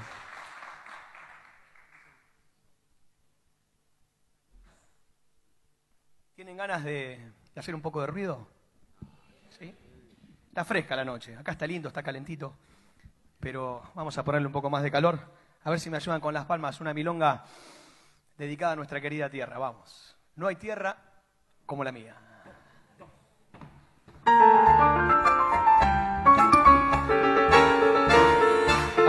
¿Tienen 6.36 6.58
ganas 6.58 6.84
de, 6.84 7.32
hacer 7.56 7.74
un 7.74 7.82
poco 7.82 8.02
de 8.02 8.08
ruido? 8.08 8.50
¿Sí? 9.58 9.74
Está 10.50 10.66
fresca 10.66 10.98
la 10.98 11.06
noche. 11.06 11.38
Acá 11.38 11.54
está 11.54 11.66
lindo, 11.66 11.88
está 11.88 12.04
calentito. 12.04 12.54
Pero 13.40 13.82
vamos 13.94 14.18
a 14.18 14.26
ponerle 14.26 14.48
un 14.48 14.54
poco 14.54 14.70
más 14.70 14.84
de 14.84 14.92
calor. 14.92 15.22
A 15.64 15.70
ver 15.70 15.80
si 15.80 15.90
me 15.90 15.96
ayudan 15.96 16.20
con 16.20 16.34
las 16.34 16.44
palmas. 16.44 16.82
Una 16.82 16.94
milonga 16.94 17.46
dedicada 18.38 18.74
a 18.74 18.76
nuestra 18.76 19.00
querida 19.00 19.30
tierra. 19.30 19.58
Vamos. 19.58 20.18
No 20.36 20.48
hay 20.48 20.58
tierra 20.58 20.98
como 21.66 21.86
la 21.86 21.94
mía. 21.94 22.31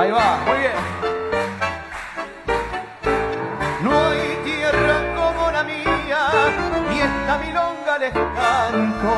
Ahí 0.03 0.11
va, 0.11 0.37
muy 0.45 0.59
bien. 0.59 0.73
No 3.85 4.09
hay 4.09 4.37
tierra 4.43 4.97
como 5.15 5.49
la 5.53 5.62
mía, 5.62 6.19
y 6.93 6.99
esta 6.99 7.38
milonga 7.38 7.99
les 8.01 8.12
canto. 8.12 9.12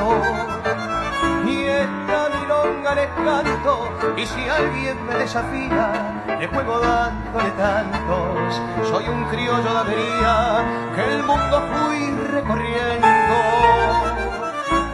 Y 1.47 1.65
esta 1.65 2.29
milonga 2.39 2.95
les 2.97 3.09
canto, 3.09 3.89
y 4.15 4.27
si 4.27 4.47
alguien 4.47 5.07
me 5.07 5.15
desafía, 5.15 5.91
le 6.39 6.47
juego 6.49 6.79
dándole 6.79 7.51
tantos. 7.53 8.61
Soy 8.87 9.09
un 9.09 9.25
criollo 9.31 9.63
de 9.63 9.79
avería, 9.79 10.65
que 10.95 11.15
el 11.15 11.23
mundo 11.23 11.63
fui 11.73 12.11
recorriendo. 12.31 13.37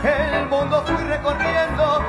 Que 0.03 0.39
el 0.39 0.47
mundo 0.47 0.85
fui 0.87 1.03
recorriendo, 1.03 2.05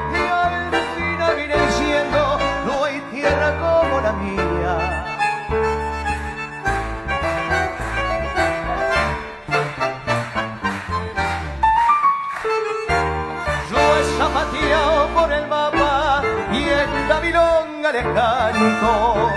Yo 13.69 13.78
he 13.97 14.04
zapateado 14.17 15.08
por 15.15 15.32
el 15.32 15.47
mapa 15.47 16.21
y 16.52 16.63
esta 16.63 17.21
milonga 17.21 17.91
les 17.93 18.04
canto. 18.04 19.30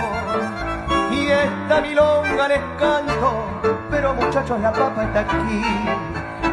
Y 1.12 1.28
esta 1.28 1.80
milonga 1.80 2.48
les 2.48 2.60
canto, 2.76 3.46
pero 3.90 4.14
muchachos 4.14 4.58
la 4.60 4.72
papa 4.72 5.04
está 5.04 5.20
aquí. 5.20 5.62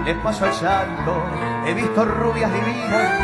Les 0.06 0.16
paso 0.18 0.46
el 0.46 0.54
salto, 0.54 1.24
he 1.66 1.74
visto 1.74 2.06
rubias 2.06 2.54
divinas 2.54 3.20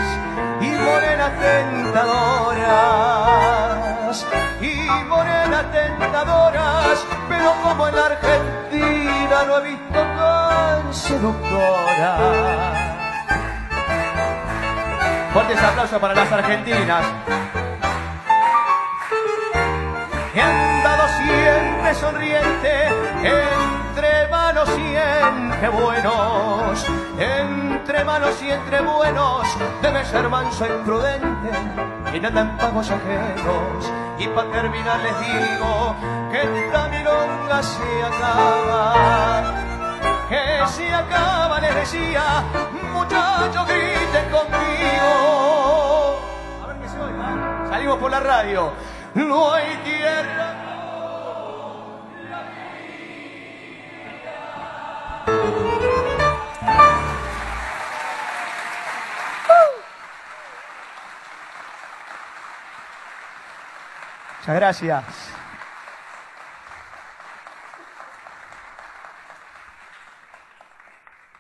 y 0.62 0.72
morenas 0.72 1.32
tentadoras. 1.40 3.67
Y 4.62 4.90
morenas 5.10 5.66
tentadoras, 5.70 7.06
pero 7.28 7.52
como 7.62 7.90
en 7.90 7.96
la 7.96 8.06
Argentina 8.06 9.44
no 9.46 9.58
he 9.58 9.62
visto 9.64 10.00
tan 10.00 10.94
seductora. 10.94 12.18
Fuertes 15.34 15.62
aplausos 15.62 16.00
para 16.00 16.16
las 16.16 16.32
argentinas. 16.32 17.04
He 20.34 20.42
andado 20.42 21.04
siempre 21.10 21.94
sonriente, 21.96 22.88
entre 23.24 24.28
malos 24.30 24.70
y 24.70 24.96
entre 24.96 25.70
buenos, 25.70 26.86
entre 27.20 28.04
malos 28.06 28.42
y 28.42 28.52
entre 28.52 28.80
buenos, 28.80 29.48
debe 29.82 30.06
ser 30.06 30.30
manso 30.30 30.66
e 30.66 30.70
imprudente, 30.70 31.50
y 32.14 32.20
nada 32.20 32.42
en 32.42 32.58
pagos 32.58 32.90
ajenos. 32.90 33.92
Y 34.20 34.28
para 34.28 34.52
terminar 34.52 35.00
les 35.00 35.20
digo 35.20 35.96
que 36.32 36.42
esta 36.42 36.88
milonga 36.88 37.64
se 37.64 38.04
acaba 38.04 39.68
que 40.30 40.68
se 40.68 40.94
acaba, 40.94 41.60
les 41.60 41.74
decía, 41.74 42.44
muchachos 42.94 43.66
griten 43.66 44.30
conmigo. 44.30 46.20
A 46.62 46.68
ver 46.68 46.78
qué 46.82 46.90
se 46.90 47.00
oiga. 47.00 47.68
Salimos 47.70 47.98
por 47.98 48.12
la 48.12 48.20
radio. 48.20 48.74
No 49.14 49.54
hay 49.54 49.78
tierra. 49.86 50.57
Muchas 64.48 64.62
gracias. 64.62 65.04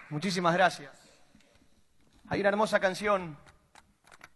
Muchísimas 0.09 0.53
gracias. 0.53 0.91
Hay 2.27 2.41
una 2.41 2.49
hermosa 2.49 2.81
canción 2.81 3.37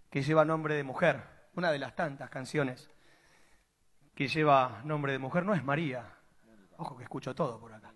que 0.09 0.21
lleva 0.21 0.45
nombre 0.45 0.75
de 0.75 0.85
mujer, 0.85 1.21
una 1.55 1.69
de 1.69 1.79
las 1.79 1.97
tantas 1.97 2.29
canciones 2.29 2.89
que 4.15 4.29
lleva 4.29 4.79
nombre 4.85 5.11
de 5.11 5.19
mujer, 5.19 5.43
no 5.43 5.53
es 5.53 5.65
María. 5.65 6.05
Ojo 6.77 6.95
que 6.95 7.03
escucho 7.03 7.35
todo 7.35 7.59
por 7.59 7.73
acá. 7.73 7.91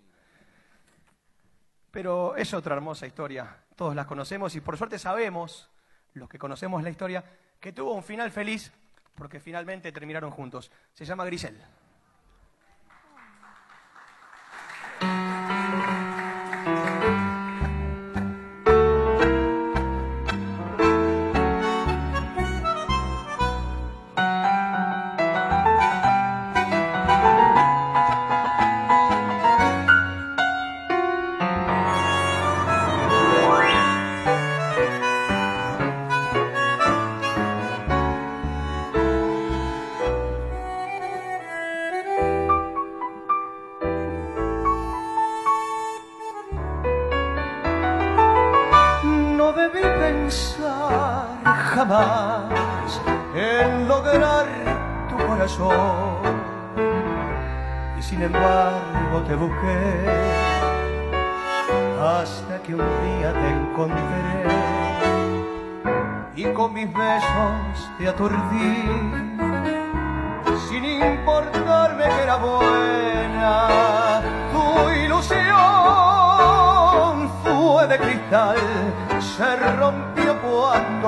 Pero 1.89 2.35
es 2.35 2.53
otra 2.53 2.75
hermosa 2.75 3.07
historia, 3.07 3.63
todos 3.77 3.95
las 3.95 4.07
conocemos 4.07 4.53
y 4.57 4.59
por 4.59 4.77
suerte 4.77 4.99
sabemos, 4.99 5.69
los 6.15 6.27
que 6.27 6.37
conocemos 6.37 6.83
la 6.83 6.89
historia, 6.89 7.23
que 7.61 7.71
tuvo 7.71 7.93
un 7.93 8.03
final 8.03 8.29
feliz 8.29 8.73
porque 9.15 9.39
finalmente 9.39 9.91
terminaron 9.91 10.31
juntos. 10.31 10.71
Se 10.93 11.05
llama 11.05 11.25
Grisel. 11.25 11.57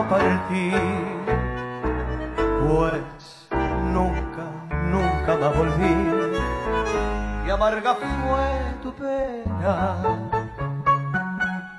Partí. 0.09 0.71
Pues 2.67 3.47
nunca, 3.93 4.45
nunca 4.91 5.37
más 5.41 5.57
volví. 5.57 5.95
Y 7.45 7.49
amarga 7.49 7.95
fue 7.95 8.47
tu 8.83 8.93
pena. 8.93 9.97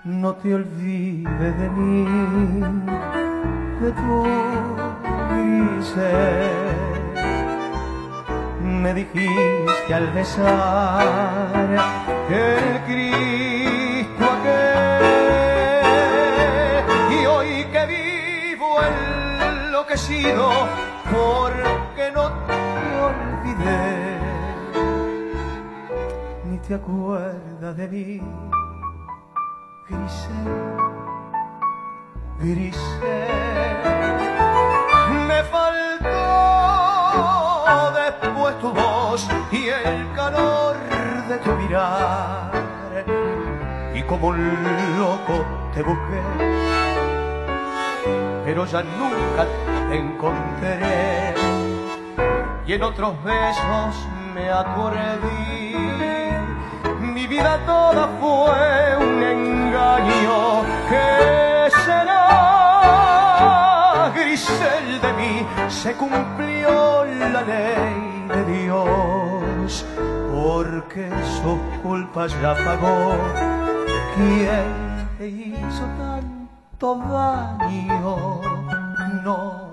No 0.04 0.34
te 0.36 0.54
olvides 0.54 1.58
de 1.58 1.68
mí, 1.70 2.06
de 3.80 3.92
tu 3.92 4.24
grises 5.30 6.68
me 8.68 8.94
dijiste 8.94 9.94
al 9.94 10.06
besar 10.12 11.68
el 12.30 12.84
porque 21.10 22.12
no 22.14 22.30
te 22.46 22.54
olvidé, 23.02 24.18
ni 26.44 26.58
te 26.58 26.74
acuerdas 26.74 27.76
de 27.76 27.88
mí, 27.88 28.22
Grisel, 29.88 30.46
Grisel. 32.38 32.78
Me 35.26 35.42
faltó 35.44 36.18
después 37.92 38.58
tu 38.60 38.72
voz 38.72 39.28
y 39.50 39.68
el 39.68 40.12
calor 40.14 40.76
de 41.28 41.38
tu 41.38 41.50
mirar, 41.56 42.52
y 43.94 44.02
como 44.02 44.28
un 44.28 44.38
loco 44.96 45.44
te 45.74 45.82
busqué, 45.82 46.22
pero 48.44 48.64
ya 48.64 48.82
nunca 48.82 49.46
encontré. 49.90 51.34
Y 52.66 52.72
en 52.74 52.82
otros 52.82 53.14
besos 53.24 54.06
me 54.34 54.50
acordé. 54.50 55.18
Mi 57.00 57.26
vida 57.26 57.58
toda 57.64 58.08
fue 58.20 58.96
un 58.98 59.22
engaño. 59.22 60.62
¿Qué 60.90 61.70
será? 61.84 62.18
Grisel 64.14 65.00
de 65.00 65.12
mí 65.14 65.46
se 65.68 65.94
cumplió 65.94 67.04
la 67.04 67.42
ley 67.42 68.26
de 68.28 68.44
Dios, 68.62 69.86
porque 70.32 71.10
sus 71.40 71.58
culpas 71.82 72.32
ya 72.40 72.54
pagó. 72.54 73.16
¿Quién 74.14 75.08
te 75.18 75.28
hizo 75.28 75.84
tanto 75.98 76.96
daño? 76.96 78.40
No 79.24 79.67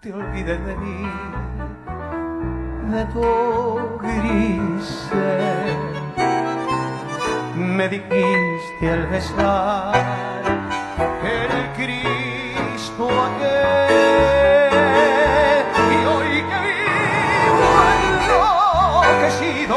te 0.00 0.12
olvides 0.12 0.64
de 0.64 0.76
mí, 0.76 1.02
de 2.92 3.04
tu 3.06 3.98
grisel. 3.98 5.76
Me 7.56 7.88
dijiste 7.88 8.90
al 8.90 9.06
besar 9.08 9.94
el 11.24 11.72
Cristo 11.76 13.08
aquel. 13.08 13.98
Y 15.90 16.06
hoy 16.06 16.44
que 16.48 16.58
vivo 16.68 17.68
enloquecido 19.10 19.76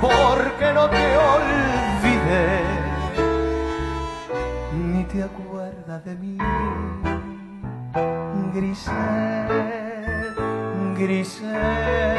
porque 0.00 0.72
no 0.72 0.88
te 0.88 1.16
olvidé 1.18 2.62
ni 4.72 5.04
te 5.04 5.22
acuerdas 5.24 6.04
de 6.06 6.14
mí 6.14 6.38
Grisel, 8.52 8.94
Grisel 10.96 12.18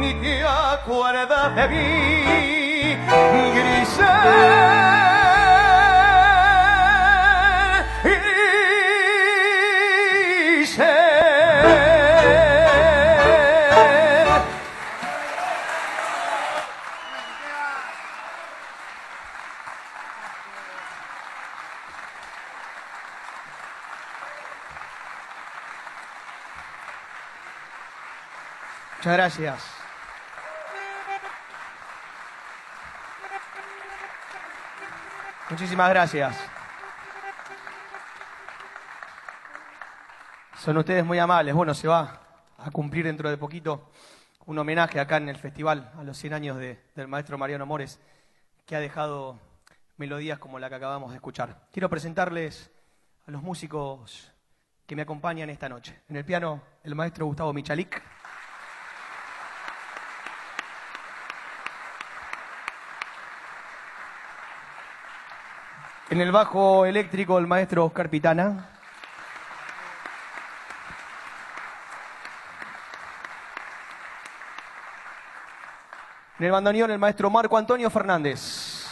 ni 0.00 0.14
te 0.14 0.42
acuerdas 0.44 1.54
de 1.54 1.68
mí 1.68 2.96
Grisel, 3.54 5.11
Muchas 29.02 29.14
gracias. 29.16 29.64
Muchísimas 35.50 35.90
gracias. 35.90 36.36
Son 40.58 40.76
ustedes 40.76 41.04
muy 41.04 41.18
amables. 41.18 41.54
Bueno, 41.54 41.74
se 41.74 41.88
va 41.88 42.20
a 42.58 42.70
cumplir 42.70 43.04
dentro 43.04 43.28
de 43.28 43.36
poquito 43.36 43.90
un 44.46 44.58
homenaje 44.58 45.00
acá 45.00 45.16
en 45.16 45.28
el 45.28 45.36
festival 45.36 45.92
a 45.98 46.04
los 46.04 46.16
100 46.16 46.34
años 46.34 46.56
de- 46.56 46.80
del 46.94 47.08
maestro 47.08 47.36
Mariano 47.38 47.66
Mores, 47.66 48.00
que 48.66 48.76
ha 48.76 48.80
dejado 48.80 49.38
melodías 49.96 50.38
como 50.38 50.58
la 50.58 50.68
que 50.68 50.76
acabamos 50.76 51.10
de 51.10 51.16
escuchar. 51.16 51.66
Quiero 51.72 51.90
presentarles 51.90 52.70
a 53.26 53.30
los 53.30 53.42
músicos 53.42 54.32
que 54.86 54.96
me 54.96 55.02
acompañan 55.02 55.50
esta 55.50 55.68
noche. 55.68 56.00
En 56.08 56.16
el 56.16 56.24
piano, 56.24 56.62
el 56.82 56.94
maestro 56.94 57.26
Gustavo 57.26 57.52
Michalik. 57.52 58.02
En 66.12 66.20
el 66.20 66.30
bajo 66.30 66.84
eléctrico, 66.84 67.38
el 67.38 67.46
maestro 67.46 67.86
Oscar 67.86 68.10
Pitana. 68.10 68.68
En 76.38 76.44
el 76.44 76.52
bandoneón, 76.52 76.90
el 76.90 76.98
maestro 76.98 77.30
Marco 77.30 77.56
Antonio 77.56 77.88
Fernández. 77.88 78.84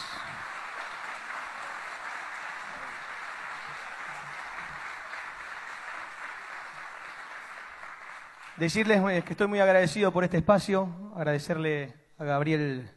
Decirles 8.55 8.99
eh, 9.11 9.21
que 9.23 9.33
estoy 9.33 9.45
muy 9.45 9.59
agradecido 9.59 10.11
por 10.11 10.23
este 10.23 10.37
espacio, 10.37 10.89
agradecerle 11.15 11.93
a 12.17 12.23
Gabriel 12.23 12.89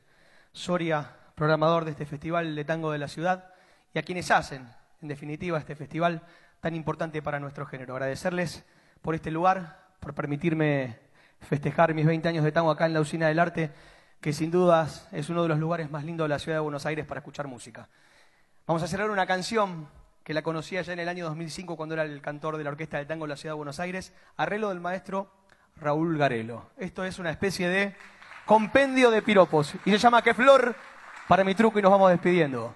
Soria, 0.52 1.10
programador 1.34 1.84
de 1.84 1.90
este 1.90 2.06
festival 2.06 2.54
de 2.54 2.64
tango 2.64 2.90
de 2.90 2.98
la 2.98 3.08
ciudad, 3.08 3.53
y 3.94 3.98
a 3.98 4.02
quienes 4.02 4.30
hacen, 4.32 4.68
en 5.00 5.08
definitiva, 5.08 5.56
este 5.56 5.76
festival 5.76 6.22
tan 6.60 6.74
importante 6.74 7.22
para 7.22 7.38
nuestro 7.38 7.64
género. 7.64 7.94
Agradecerles 7.94 8.64
por 9.00 9.14
este 9.14 9.30
lugar, 9.30 9.86
por 10.00 10.14
permitirme 10.14 10.98
festejar 11.40 11.94
mis 11.94 12.04
20 12.04 12.28
años 12.28 12.44
de 12.44 12.52
tango 12.52 12.70
acá 12.70 12.86
en 12.86 12.94
la 12.94 13.00
Usina 13.00 13.28
del 13.28 13.38
Arte, 13.38 13.70
que 14.20 14.32
sin 14.32 14.50
dudas 14.50 15.06
es 15.12 15.28
uno 15.30 15.42
de 15.42 15.48
los 15.48 15.58
lugares 15.58 15.90
más 15.90 16.04
lindos 16.04 16.24
de 16.24 16.30
la 16.30 16.38
ciudad 16.38 16.56
de 16.58 16.62
Buenos 16.62 16.86
Aires 16.86 17.06
para 17.06 17.20
escuchar 17.20 17.46
música. 17.46 17.88
Vamos 18.66 18.82
a 18.82 18.88
cerrar 18.88 19.10
una 19.10 19.26
canción 19.26 19.88
que 20.24 20.34
la 20.34 20.42
conocía 20.42 20.82
ya 20.82 20.94
en 20.94 20.98
el 20.98 21.08
año 21.08 21.26
2005 21.26 21.76
cuando 21.76 21.94
era 21.94 22.02
el 22.02 22.20
cantor 22.20 22.56
de 22.56 22.64
la 22.64 22.70
Orquesta 22.70 22.96
de 22.96 23.06
Tango 23.06 23.26
de 23.26 23.28
la 23.28 23.36
Ciudad 23.36 23.52
de 23.52 23.58
Buenos 23.58 23.78
Aires, 23.78 24.12
arreglo 24.36 24.70
del 24.70 24.80
maestro 24.80 25.30
Raúl 25.76 26.16
Garelo. 26.18 26.70
Esto 26.78 27.04
es 27.04 27.18
una 27.18 27.30
especie 27.30 27.68
de 27.68 27.94
compendio 28.46 29.10
de 29.10 29.22
piropos 29.22 29.74
y 29.84 29.90
se 29.90 29.98
llama 29.98 30.22
Que 30.22 30.34
Flor 30.34 30.74
para 31.28 31.44
mi 31.44 31.54
truco 31.54 31.78
y 31.78 31.82
nos 31.82 31.92
vamos 31.92 32.10
despidiendo. 32.10 32.74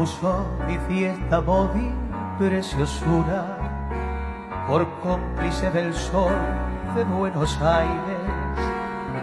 Puso 0.00 0.46
mi 0.66 0.78
fiesta 0.88 1.40
body 1.40 1.92
preciosura 2.38 3.44
por 4.66 4.88
cómplice 5.00 5.70
del 5.72 5.92
sol 5.92 6.32
de 6.94 7.04
Buenos 7.04 7.60
Aires 7.60 8.24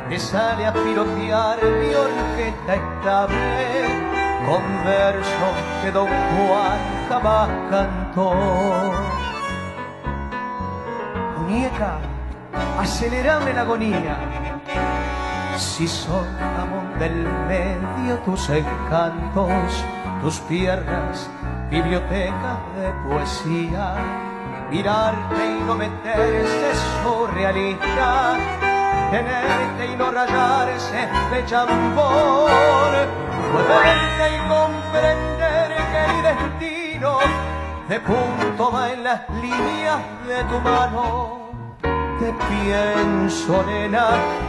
que 0.07 0.19
sale 0.19 0.67
a 0.67 0.73
pirotear 0.73 1.57
mi 1.63 1.95
orquesta 1.95 2.75
estable 2.75 3.87
con 4.45 4.61
versos 4.85 5.55
que 5.81 5.91
Don 5.91 6.05
Juan 6.05 6.79
jamás 7.09 7.49
cantó. 7.71 8.33
Muñeca, 11.39 11.97
acelerame 12.77 13.51
la 13.51 13.61
agonía 13.61 14.15
si 15.57 15.87
son 15.87 16.25
jamón 16.55 16.99
del 16.99 17.27
medio 17.47 18.19
tus 18.19 18.49
encantos, 18.49 19.83
tus 20.21 20.39
piernas, 20.41 21.30
biblioteca 21.69 22.60
de 22.75 22.91
poesía, 23.08 23.95
mirarte 24.69 25.45
y 25.45 25.63
no 25.65 25.75
meterse 25.75 26.71
surrealista, 27.03 28.36
tenerte 29.12 29.93
y 29.93 29.95
no 29.95 30.12
rayarse 30.12 31.08
de 31.32 31.45
chambón, 31.45 32.51
poderte 33.53 34.25
y 34.36 34.49
comprender 34.49 35.75
que 35.91 36.13
mi 36.13 36.21
destino 36.21 37.17
de 37.88 37.99
punto 37.99 38.71
va 38.71 38.91
en 38.91 39.03
las 39.03 39.30
líneas 39.30 39.99
de 40.27 40.43
tu 40.43 40.60
mano. 40.60 41.38
Te 42.19 42.34
pienso, 42.34 43.63
nena, 43.63 44.08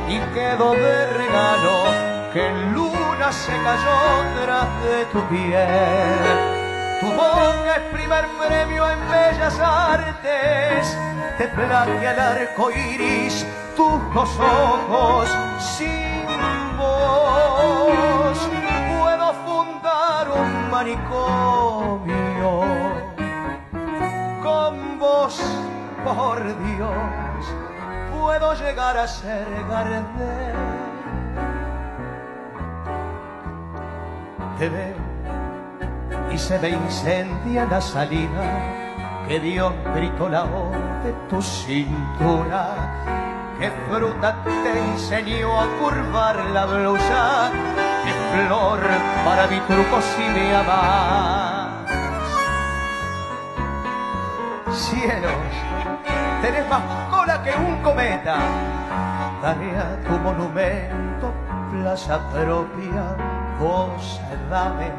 y 0.08 0.18
quedo 0.34 0.72
de 0.72 1.06
regalo 1.12 2.17
que 2.32 2.46
en 2.46 2.74
luna 2.74 3.32
se 3.32 3.52
cayó 3.62 3.98
tras 4.42 4.82
de 4.82 5.04
tu 5.06 5.20
piel. 5.28 6.58
Tu 7.00 7.06
boca 7.06 7.76
es 7.76 7.82
primer 7.92 8.26
premio 8.38 8.90
en 8.90 8.98
bellas 9.08 9.58
artes, 9.60 10.96
te 11.38 11.48
plantea 11.48 12.12
el 12.12 12.18
arco 12.18 12.70
iris, 12.70 13.46
tus 13.76 14.14
dos 14.14 14.30
ojos 14.38 15.28
sin 15.60 16.76
voz. 16.76 18.38
Puedo 18.98 19.32
fundar 19.46 20.28
un 20.30 20.70
manicomio 20.70 22.64
con 24.42 24.98
vos, 24.98 25.40
por 26.04 26.44
Dios, 26.44 27.44
puedo 28.12 28.54
llegar 28.54 28.96
a 28.98 29.06
ser 29.06 29.46
Gardel. 29.68 30.87
Te 34.58 34.68
veo 34.68 34.96
y 36.32 36.36
se 36.36 36.58
ve 36.58 36.70
incendia 36.70 37.64
la 37.66 37.80
salida 37.80 38.44
que 39.28 39.38
Dios 39.38 39.72
gritó 39.94 40.28
la 40.28 40.42
voz 40.42 40.72
de 41.04 41.12
tu 41.30 41.40
cintura. 41.40 43.04
¿Qué 43.60 43.70
fruta 43.88 44.36
te 44.44 44.78
enseñó 44.78 45.60
a 45.60 45.66
curvar 45.78 46.36
la 46.52 46.66
blusa? 46.66 47.50
¿Qué 48.04 48.12
flor 48.34 48.80
para 49.24 49.46
mi 49.46 49.60
truco 49.60 50.00
si 50.00 50.22
me 50.22 50.56
amas? 50.56 51.68
Cielos, 54.72 55.32
tenés 56.42 56.68
más 56.68 56.82
cola 57.10 57.42
que 57.44 57.52
un 57.54 57.80
cometa. 57.82 58.38
Daré 59.40 59.76
a 59.78 59.96
tu 60.04 60.18
monumento 60.18 61.32
plaza 61.70 62.18
propia, 62.32 63.16
vos 63.58 64.20
dame 64.50 64.90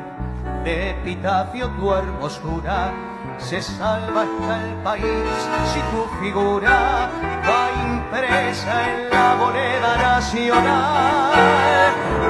de 0.63 0.91
epitafio 0.91 1.67
tu 1.79 1.93
hermosura 1.93 2.91
se 3.37 3.61
salva 3.61 4.23
hasta 4.23 4.65
el 4.65 4.73
país 4.83 5.39
si 5.71 5.79
tu 5.91 6.03
figura 6.21 7.09
va 7.47 7.69
impresa 7.89 8.89
en 8.89 9.09
la 9.09 9.35
moneda 9.35 9.97
nacional. 9.97 11.31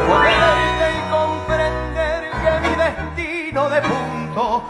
Poderte 0.08 0.88
y 0.98 1.02
comprender 1.12 2.22
que 2.42 2.52
mi 2.64 2.74
destino 2.86 3.70
de 3.70 3.82
punto 3.82 4.64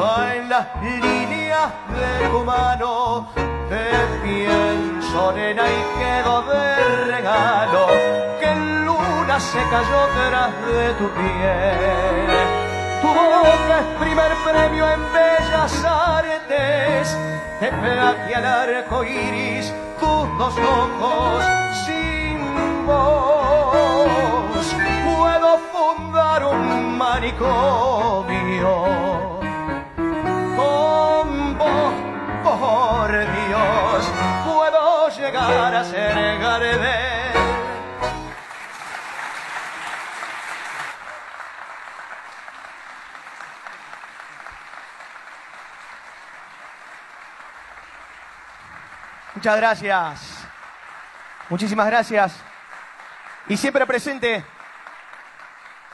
va 0.00 0.34
en 0.36 0.48
las 0.48 0.66
líneas 0.82 1.70
de 1.90 2.28
tu 2.28 2.44
mano. 2.44 3.28
Te 3.68 3.90
pienso, 4.22 5.32
nena, 5.32 5.64
y 5.66 5.98
quedo 5.98 6.42
de 6.42 7.04
regalo 7.06 7.86
se 9.40 9.58
cayó 9.70 10.06
tras 10.14 10.52
de 10.66 10.92
tu 10.94 11.08
piel. 11.10 12.28
Tu 13.00 13.08
boca 13.08 13.80
es 13.80 13.86
primer 13.98 14.32
premio 14.44 14.90
en 14.90 15.00
bellas 15.12 15.84
artes, 15.84 17.16
te 17.58 17.72
plagia 17.72 18.38
el 18.38 18.44
arco 18.46 19.02
iris, 19.02 19.72
tus 19.98 20.38
dos 20.38 20.54
ojos 20.58 21.44
sin 21.86 22.86
voz. 22.86 23.70
Puedo 25.16 25.58
fundar 25.72 26.44
un 26.44 26.98
manicomio 26.98 28.74
con 30.56 31.58
vos, 31.58 31.94
por 32.44 33.10
Dios, 33.10 34.12
puedo 34.44 35.08
llegar 35.08 35.74
a 35.74 35.84
ser 35.84 36.38
Gardel 36.38 37.09
Muchas 49.32 49.56
gracias. 49.58 50.44
Muchísimas 51.48 51.86
gracias. 51.86 52.36
Y 53.48 53.56
siempre 53.56 53.86
presente 53.86 54.44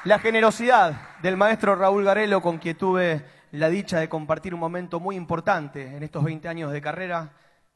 la 0.04 0.18
generosidad 0.18 1.18
del 1.20 1.36
maestro 1.36 1.76
Raúl 1.76 2.02
Garelo, 2.02 2.40
con 2.40 2.56
quien 2.56 2.78
tuve 2.78 3.26
la 3.52 3.68
dicha 3.68 4.00
de 4.00 4.08
compartir 4.08 4.54
un 4.54 4.60
momento 4.60 5.00
muy 5.00 5.16
importante 5.16 5.96
en 5.96 6.02
estos 6.02 6.24
20 6.24 6.48
años 6.48 6.72
de 6.72 6.80
carrera. 6.80 7.32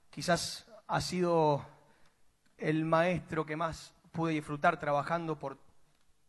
Quizás 0.09 0.67
ha 0.89 1.01
sido 1.03 1.67
el 2.57 2.87
maestro 2.87 3.45
que 3.45 3.57
más 3.57 3.93
pude 4.13 4.33
disfrutar 4.33 4.79
trabajando 4.79 5.39
por 5.39 5.59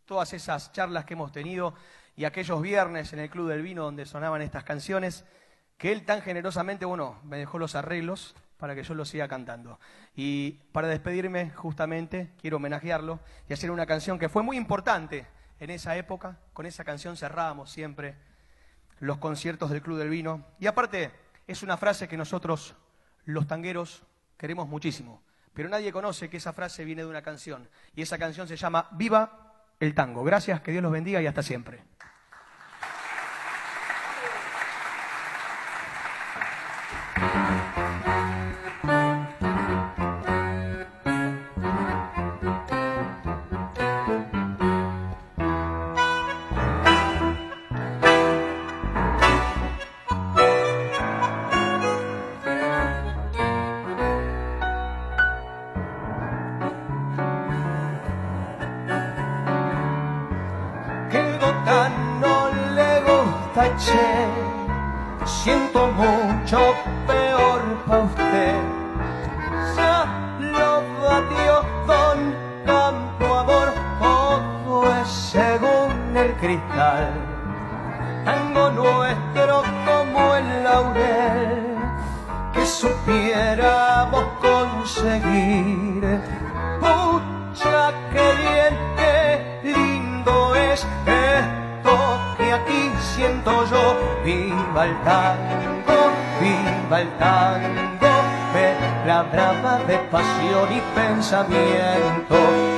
todas 0.03 0.33
esas 0.33 0.73
charlas 0.73 1.05
que 1.05 1.13
hemos 1.13 1.31
tenido 1.31 1.73
y 2.17 2.25
aquellos 2.25 2.61
viernes 2.61 3.13
en 3.13 3.19
el 3.19 3.29
Club 3.29 3.47
del 3.47 3.61
Vino 3.61 3.83
donde 3.83 4.05
sonaban 4.05 4.41
estas 4.41 4.65
canciones, 4.65 5.23
que 5.77 5.93
él 5.93 6.03
tan 6.03 6.21
generosamente, 6.21 6.83
bueno, 6.83 7.21
me 7.23 7.37
dejó 7.37 7.59
los 7.59 7.75
arreglos 7.75 8.35
para 8.62 8.76
que 8.76 8.84
yo 8.84 8.93
lo 8.93 9.06
siga 9.06 9.28
cantando. 9.28 9.80
Y 10.15 10.60
para 10.71 10.88
despedirme, 10.88 11.50
justamente, 11.50 12.30
quiero 12.39 12.58
homenajearlo 12.58 13.19
y 13.50 13.54
hacer 13.54 13.71
una 13.71 13.88
canción 13.88 14.19
que 14.19 14.30
fue 14.30 14.43
muy 14.43 14.56
importante 14.56 15.26
en 15.60 15.71
esa 15.71 15.97
época. 15.97 16.38
Con 16.54 16.67
esa 16.67 16.84
canción 16.84 17.17
cerrábamos 17.17 17.71
siempre 17.71 18.15
los 19.00 19.17
conciertos 19.17 19.71
del 19.71 19.82
Club 19.82 19.97
del 19.97 20.12
Vino. 20.12 20.45
Y 20.60 20.67
aparte, 20.67 21.10
es 21.47 21.63
una 21.63 21.76
frase 21.76 22.08
que 22.08 22.17
nosotros, 22.17 22.76
los 23.26 23.47
tangueros, 23.47 24.04
queremos 24.38 24.67
muchísimo. 24.67 25.24
Pero 25.56 25.67
nadie 25.67 25.91
conoce 25.91 26.30
que 26.30 26.38
esa 26.38 26.54
frase 26.54 26.86
viene 26.86 27.02
de 27.02 27.10
una 27.10 27.24
canción. 27.24 27.67
Y 27.95 28.04
esa 28.04 28.19
canción 28.19 28.47
se 28.47 28.58
llama 28.58 28.89
Viva 28.91 29.65
el 29.80 29.95
tango. 29.95 30.24
Gracias, 30.24 30.62
que 30.62 30.69
Dios 30.69 30.84
los 30.84 30.91
bendiga 30.91 31.19
y 31.19 31.26
hasta 31.26 31.41
siempre. 31.41 31.84
noche 63.71 64.27
siento 65.25 65.88
mucho 65.88 66.75
peor 67.07 67.62
para 67.88 68.03
usted. 68.03 68.55
Ya 69.75 70.05
lo 70.39 70.84
batió 71.01 71.53
don 71.88 72.36
Campo 72.65 73.36
Amor, 73.36 73.73
todo 73.99 74.95
es 75.01 75.07
según 75.07 76.17
el 76.17 76.34
cristal. 76.34 77.13
Tango 78.26 78.69
nuestro 78.72 79.63
como 79.86 80.36
el 80.36 80.63
laurel 80.63 81.78
que 82.53 82.65
supiéramos 82.65 84.26
conseguir. 84.41 85.70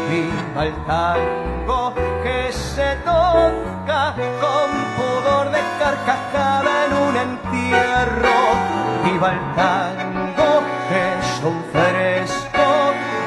Viva 0.09 0.65
el 0.65 0.75
tango 0.85 1.93
que 2.23 2.51
se 2.51 2.95
toca 3.05 4.13
con 4.41 4.69
pudor 4.97 5.51
de 5.51 5.59
carcajada 5.79 6.85
en 6.85 6.93
un 6.93 7.15
entierro, 7.15 8.37
viva 9.05 9.31
el 9.31 9.55
tango 9.55 10.61
que 10.89 11.19
es 11.19 11.43
un 11.43 11.63
fresco 11.71 12.67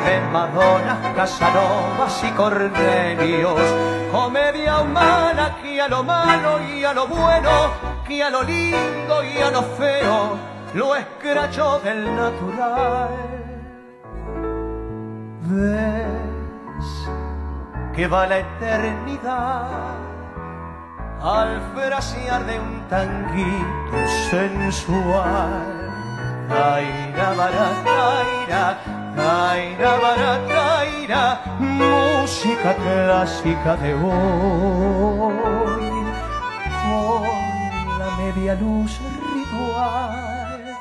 de 0.04 0.20
Madonas, 0.32 0.98
Casanovas 1.16 2.24
y 2.24 2.30
Cordelios, 2.32 3.60
comedia 4.12 4.80
humana 4.80 5.56
que 5.62 5.80
a 5.80 5.88
lo 5.88 6.04
malo 6.04 6.60
y 6.62 6.84
a 6.84 6.92
lo 6.92 7.06
bueno, 7.06 7.50
que 8.06 8.22
a 8.22 8.30
lo 8.30 8.42
lindo 8.42 9.24
y 9.24 9.38
a 9.38 9.50
lo 9.50 9.62
feo, 9.62 10.38
lo 10.74 10.94
escracho 10.94 11.80
del 11.80 12.04
natural. 12.14 13.08
Ves 15.42 17.08
que 17.94 18.06
va 18.06 18.26
la 18.26 18.38
eternidad 18.38 19.96
al 21.22 21.60
frasear 21.74 22.44
de 22.46 22.60
un 22.60 22.88
tanguito 22.88 23.96
sensual. 24.30 25.76
Taira, 26.48 27.34
bara, 27.34 27.68
taira, 27.84 28.78
taira, 29.16 29.96
barataira, 29.96 31.40
música 31.58 32.74
clásica 32.74 33.76
de 33.76 33.94
hoy, 33.94 35.45
media 38.36 38.54
luz 38.54 39.00
ritual 39.34 40.76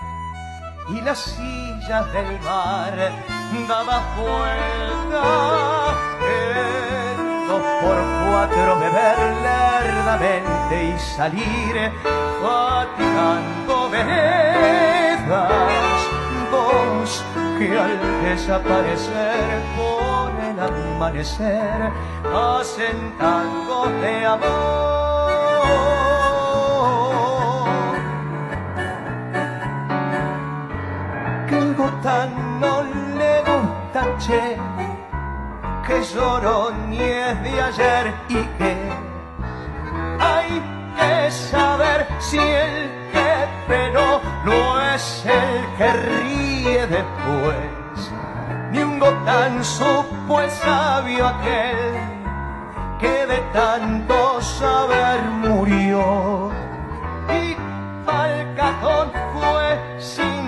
y 0.90 1.02
las 1.02 1.20
sillas 1.20 2.12
del 2.14 2.38
bar 2.40 3.12
daba 3.68 4.02
vuelta. 4.18 5.24
Dos 7.48 7.62
por 7.82 7.98
cuatro 8.26 8.80
beber 8.80 9.18
lerdamente 9.52 10.76
y 10.84 11.00
salir 11.00 11.92
fatigando 12.42 13.90
veredas 13.90 15.50
dos 16.52 17.24
que 17.58 17.80
al 17.80 17.96
desaparecer 18.24 19.62
por 19.78 20.32
el 20.44 20.60
amanecer 20.60 21.92
hacen 22.34 23.18
tango 23.18 23.86
amor 24.26 26.15
no 31.78 32.84
le 33.18 33.42
gusta, 33.42 34.18
che, 34.20 34.58
que 35.86 36.04
lloró 36.04 36.72
ni 36.88 37.00
es 37.00 37.44
de 37.44 37.62
ayer 37.62 38.14
y 38.30 38.44
que 38.58 38.76
hay 40.20 40.62
que 40.98 41.32
saber 41.32 42.08
si 42.20 42.38
el 42.38 42.90
que 43.12 43.48
pero 43.68 44.22
no 44.46 44.82
es 44.94 45.26
el 45.26 45.78
que 45.78 45.92
ríe 45.92 46.88
después. 46.88 48.12
Ni 48.72 48.80
un 48.80 49.00
gotán 49.00 49.64
supo 49.64 50.42
el 50.42 50.52
sabio 50.52 51.28
aquel 51.28 51.96
que 53.00 53.26
de 53.26 53.40
tanto 53.54 54.42
saber 54.42 55.22
murió. 55.44 56.52
Y 57.30 57.56
al 58.10 58.56
cajón 58.56 59.12
fue 59.34 60.00
sin 60.00 60.45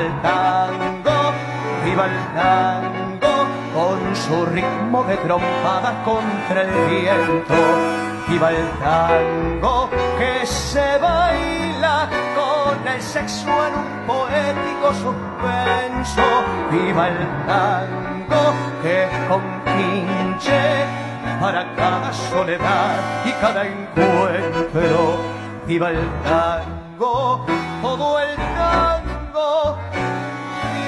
el 0.00 0.22
tango, 0.22 1.32
viva 1.84 2.06
el 2.06 2.18
tango, 2.34 3.34
con 3.74 4.16
su 4.16 4.46
ritmo 4.46 5.04
de 5.04 5.16
trompadas 5.18 5.94
contra 6.04 6.62
el 6.62 6.70
viento. 6.90 7.54
Viva 8.28 8.50
el 8.50 8.68
tango 8.78 9.90
que 10.18 10.46
se 10.46 10.98
baila 10.98 12.08
con 12.36 12.88
el 12.88 13.02
sexo 13.02 13.48
en 13.66 13.74
un 13.74 14.06
poético 14.06 14.94
suspenso. 14.94 16.22
Viva 16.70 17.08
el 17.08 17.18
tango 17.46 18.54
que 18.82 19.08
compinche 19.28 20.86
para 21.40 21.74
cada 21.74 22.12
soledad 22.12 22.96
y 23.24 23.32
cada 23.32 23.66
encuentro 23.66 25.18
viva 25.66 25.90
el 25.90 26.00
tango, 26.24 27.46
todo 27.82 28.20
el 28.20 28.36
tango. 28.36 29.89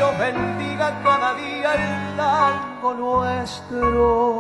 Dios 0.03 0.19
bendiga 0.19 1.01
cada 1.05 1.33
día 1.35 1.75
el 1.75 2.17
tango 2.17 2.95
nuestro. 2.95 4.33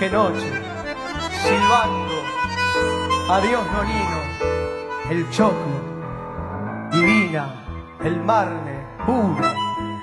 qué 0.00 0.10
noche, 0.10 0.50
silbando, 1.42 2.03
adiós 3.28 3.64
nonino, 3.72 4.20
el 5.10 5.30
choclo, 5.30 5.80
divina, 6.90 7.54
el 8.02 8.20
marne, 8.20 8.86
puro, 9.06 9.48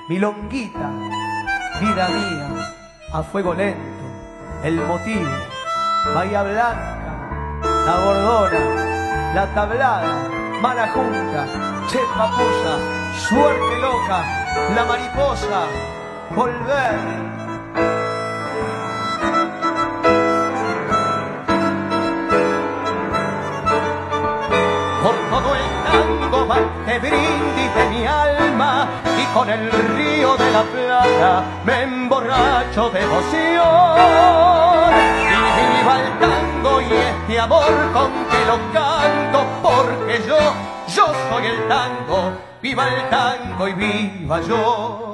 milonguita, 0.08 0.90
vida 1.80 2.08
mía, 2.08 2.48
a 3.12 3.22
fuego 3.22 3.54
lento, 3.54 3.80
el 4.64 4.76
motivo, 4.86 5.30
Bahía 6.14 6.42
Blanca, 6.42 7.60
la 7.86 7.96
bordona, 8.04 9.32
la 9.34 9.46
tablada, 9.54 10.28
mala 10.60 10.88
junta, 10.88 11.46
che 11.88 12.00
papusa, 12.16 12.74
suerte 13.28 13.78
loca, 13.78 14.24
la 14.74 14.84
mariposa, 14.84 15.66
volver 16.34 17.41
con 29.42 29.50
el 29.50 29.72
río 29.96 30.36
de 30.36 30.50
la 30.52 30.62
plata 30.62 31.44
me 31.64 31.82
emborracho 31.82 32.90
de 32.90 33.02
emoción. 33.02 34.94
Y 35.18 35.78
viva 35.78 36.00
el 36.00 36.18
tango 36.20 36.80
y 36.80 36.92
este 36.92 37.40
amor 37.40 37.92
con 37.92 38.12
que 38.30 38.46
lo 38.46 38.72
canto, 38.72 39.44
porque 39.60 40.22
yo, 40.28 40.38
yo 40.94 41.12
soy 41.28 41.46
el 41.46 41.66
tango, 41.66 42.38
viva 42.62 42.86
el 42.86 43.10
tango 43.10 43.66
y 43.66 43.72
viva 43.72 44.40
yo. 44.42 45.11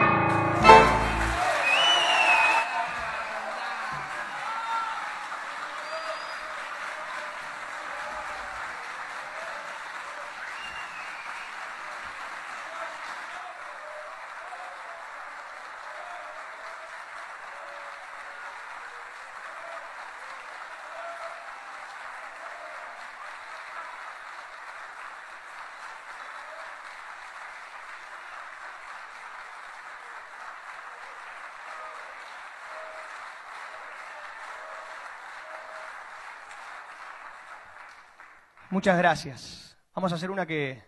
Muchas 38.70 38.98
gracias. 38.98 39.78
Vamos 39.94 40.12
a 40.12 40.16
hacer 40.16 40.30
una 40.30 40.44
que, 40.44 40.82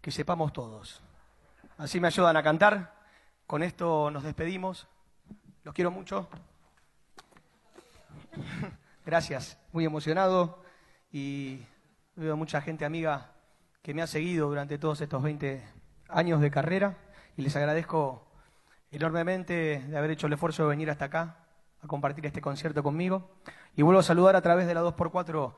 que 0.00 0.10
sepamos 0.10 0.52
todos. 0.52 1.00
Así 1.78 2.00
me 2.00 2.08
ayudan 2.08 2.36
a 2.36 2.42
cantar. 2.42 2.96
Con 3.46 3.62
esto 3.62 4.10
nos 4.10 4.24
despedimos. 4.24 4.88
Los 5.62 5.72
quiero 5.72 5.92
mucho. 5.92 6.28
Gracias. 9.06 9.56
Muy 9.70 9.84
emocionado 9.84 10.64
y 11.12 11.62
veo 12.16 12.36
mucha 12.36 12.60
gente 12.60 12.84
amiga 12.84 13.30
que 13.82 13.94
me 13.94 14.02
ha 14.02 14.08
seguido 14.08 14.48
durante 14.48 14.76
todos 14.76 15.00
estos 15.00 15.22
20 15.22 15.62
años 16.08 16.40
de 16.40 16.50
carrera 16.50 16.96
y 17.36 17.42
les 17.42 17.54
agradezco 17.54 18.26
enormemente 18.90 19.84
de 19.86 19.96
haber 19.96 20.10
hecho 20.10 20.26
el 20.26 20.32
esfuerzo 20.32 20.64
de 20.64 20.70
venir 20.70 20.90
hasta 20.90 21.04
acá 21.04 21.36
a 21.84 21.86
compartir 21.86 22.26
este 22.26 22.40
concierto 22.40 22.82
conmigo. 22.82 23.30
Y 23.76 23.82
vuelvo 23.82 24.00
a 24.00 24.02
saludar 24.02 24.34
a 24.34 24.42
través 24.42 24.66
de 24.66 24.74
la 24.74 24.82
2x4 24.82 25.54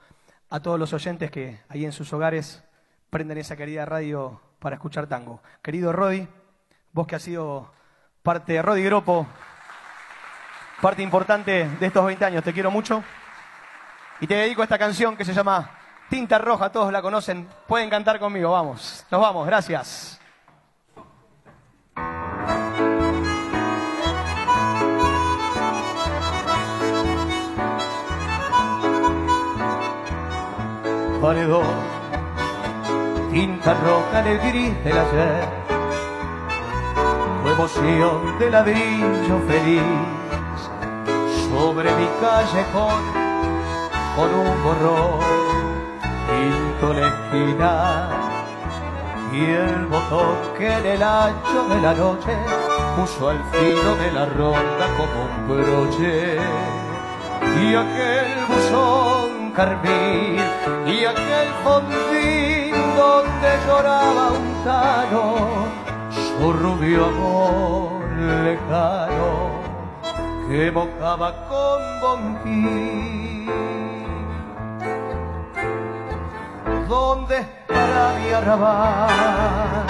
a 0.51 0.61
todos 0.61 0.78
los 0.78 0.92
oyentes 0.92 1.30
que 1.30 1.61
ahí 1.68 1.84
en 1.84 1.92
sus 1.92 2.12
hogares 2.12 2.62
prenden 3.11 3.38
esa 3.38 3.57
querida 3.57 3.84
radio 3.84 4.40
para 4.59 4.76
escuchar 4.76 5.07
tango. 5.07 5.42
Querido 5.62 5.92
Rodi, 5.92 6.28
vos 6.92 7.07
que 7.07 7.16
has 7.16 7.22
sido 7.22 7.72
parte 8.22 8.55
de 8.55 8.62
Rodi 8.62 8.82
Gropo, 8.84 9.26
parte 10.80 11.03
importante 11.03 11.68
de 11.68 11.86
estos 11.86 12.05
20 12.05 12.24
años, 12.24 12.44
te 12.44 12.53
quiero 12.53 12.70
mucho. 12.70 13.03
Y 14.20 14.26
te 14.26 14.34
dedico 14.34 14.62
a 14.62 14.64
esta 14.64 14.78
canción 14.78 15.16
que 15.16 15.24
se 15.24 15.32
llama 15.32 15.70
Tinta 16.11 16.38
Roja, 16.38 16.70
todos 16.70 16.92
la 16.92 17.03
conocen, 17.03 17.49
pueden 17.66 17.88
cantar 17.88 18.18
conmigo, 18.18 18.51
vamos. 18.53 19.07
Nos 19.11 19.20
vamos, 19.20 19.46
gracias. 19.46 20.18
Paredón, 31.21 31.64
tinta 33.33 33.75
roja 33.75 34.21
en 34.21 34.27
el 34.27 34.39
gris 34.39 34.85
del 34.85 34.99
ayer, 34.99 35.49
tu 37.43 37.49
emoción 37.49 38.39
de 38.39 38.51
ladrillo 38.51 39.39
feliz. 39.49 39.83
Sobre 41.51 41.91
mi 41.97 42.07
callejón, 42.21 43.03
con 44.16 44.35
un 44.35 44.62
borrón. 44.62 45.49
Pinto 46.29 46.93
la 46.93 47.09
esquina 47.09 48.09
y 49.33 49.45
el 49.45 49.87
botón 49.87 50.37
que 50.57 50.66
en 50.66 50.87
el 50.87 51.03
ancho 51.03 51.69
de 51.71 51.81
la 51.81 51.95
noche 51.95 52.37
puso 52.97 53.31
al 53.31 53.43
filo 53.51 53.97
de 53.97 54.12
la 54.12 54.27
ronda 54.27 54.87
como 54.97 55.25
un 55.25 55.49
broche. 55.49 56.37
Y 57.62 57.75
aquel 57.75 58.47
buzón 58.47 59.08
carmín 59.59 60.39
y 60.87 61.05
aquel 61.05 61.49
fondín 61.65 62.75
donde 62.97 63.49
lloraba 63.67 64.31
un 64.39 64.47
tano 64.63 65.25
su 66.11 66.53
rubio 66.53 67.07
amor 67.07 68.03
lejano 68.45 69.31
que 70.49 70.71
mojaba 70.71 71.29
con 71.49 71.81
bonquín. 72.01 73.51
¿Dónde 76.89 77.45
para 77.67 78.15
mi 78.17 78.31
arrabal? 78.31 79.87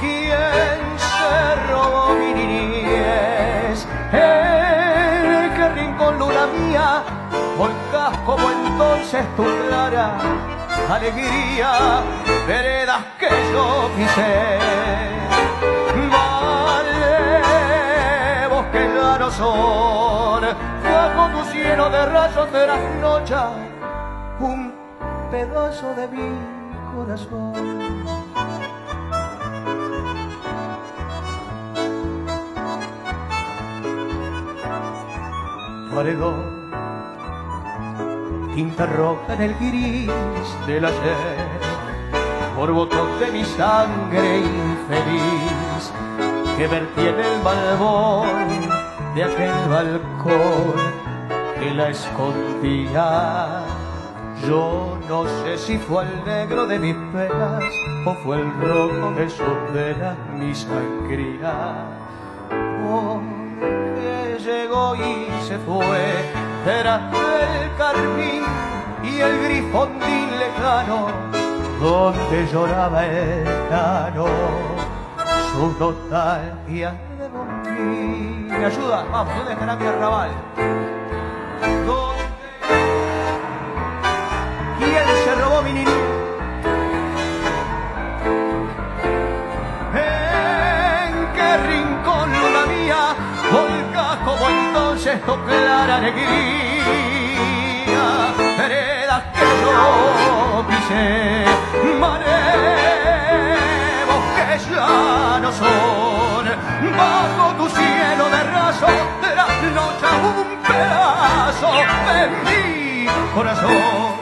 ¿Quién 0.00 0.80
se 0.96 1.56
robó 1.70 2.14
mi 2.14 2.32
niñez? 2.32 3.86
El 4.12 5.52
que 5.56 5.68
rincón 5.78 6.18
luna 6.18 6.46
mía, 6.46 6.99
volcás 7.58 8.16
como 8.24 8.50
entonces 8.50 9.24
tu 9.36 9.44
clara 9.44 10.18
alegría, 10.88 12.02
veredas 12.46 13.04
que 13.18 13.28
yo 13.52 13.90
pisé. 13.96 14.70
que 18.72 18.78
ya 18.78 19.18
no 19.18 19.30
son, 19.30 20.42
bajo 20.84 21.38
tu 21.38 21.50
cielo 21.50 21.90
de 21.90 22.06
rayos 22.06 22.52
de 22.52 22.66
las 22.66 22.94
noches, 23.00 23.36
un 24.38 24.72
pedazo 25.30 25.94
de 25.94 26.08
mi 26.08 26.38
corazón. 26.94 27.52
Paredón, 35.94 36.59
tinta 38.60 38.84
roja 38.84 39.32
en 39.32 39.40
el 39.40 39.54
gris 39.54 40.10
del 40.66 40.86
por 42.54 42.70
botón 42.72 43.08
de 43.18 43.32
mi 43.32 43.42
sangre 43.42 44.40
infeliz 44.40 45.90
que 46.58 46.66
vertí 46.68 47.00
en 47.00 47.20
el 47.20 47.40
balbón 47.42 48.28
de 49.14 49.24
aquel 49.24 49.54
balcón 49.70 50.74
que 51.58 51.70
la 51.74 51.88
escondía. 51.88 53.64
Yo 54.46 54.98
no 55.08 55.24
sé 55.24 55.56
si 55.56 55.78
fue 55.78 56.04
el 56.04 56.24
negro 56.26 56.66
de 56.66 56.78
mis 56.80 56.96
penas 57.14 57.64
o 58.04 58.12
fue 58.22 58.42
el 58.42 58.52
rojo 58.60 59.10
de 59.12 59.30
sus 59.30 59.58
mi 60.38 60.54
sangría. 60.54 61.86
Porque 62.82 64.36
llegó 64.44 64.96
y 64.96 65.28
se 65.48 65.56
fue, 65.60 66.39
era 66.66 67.10
el 67.62 67.76
carmín 67.76 68.44
y 69.02 69.20
el 69.20 69.42
grifondín 69.44 70.38
lejano 70.38 71.08
donde 71.80 72.46
lloraba 72.52 73.06
el 73.06 73.44
cano 73.70 74.26
su 75.52 75.74
nostalgia 75.78 76.94
de 77.18 77.28
bombín. 77.28 78.48
¿Me 78.48 78.66
ayuda? 78.66 79.04
Vamos, 79.10 79.34
¿dónde 79.36 79.52
estará 79.52 79.76
mi 79.76 79.86
arrabal? 79.86 80.30
Tu 95.18 95.44
clara 95.44 95.96
alegría? 95.96 96.84
Heredas 98.58 99.22
que 99.34 99.40
yo 99.62 100.64
pisé, 100.68 101.44
maremos 101.98 102.30
que 104.36 104.46
ya 104.70 105.38
no 105.40 105.50
son, 105.52 106.44
bajo 106.96 107.44
tu 107.58 107.66
cielo 107.70 108.24
de 108.28 108.42
raso 108.44 108.86
de 109.22 109.34
la 109.34 109.46
noche 109.74 110.06
un 110.22 110.62
pedazo 110.62 111.68
de 111.72 112.22
mi 112.44 113.06
corazón. 113.34 114.20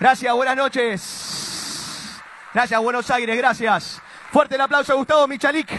Gracias, 0.00 0.32
buenas 0.32 0.56
noches. 0.56 1.27
Gracias, 2.58 2.80
Buenos 2.80 3.08
Aires, 3.12 3.36
gracias. 3.36 4.02
Fuerte 4.32 4.56
el 4.56 4.60
aplauso 4.60 4.92
a 4.92 4.96
Gustavo 4.96 5.28
Michalik, 5.28 5.70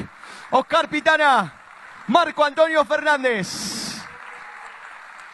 Oscar 0.52 0.88
Pitana, 0.88 1.54
Marco 2.08 2.42
Antonio 2.42 2.86
Fernández. 2.86 4.02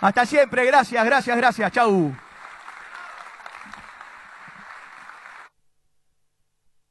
Hasta 0.01 0.25
siempre, 0.25 0.65
gracias, 0.65 1.05
gracias, 1.05 1.37
gracias. 1.37 1.71
Chau. 1.71 2.24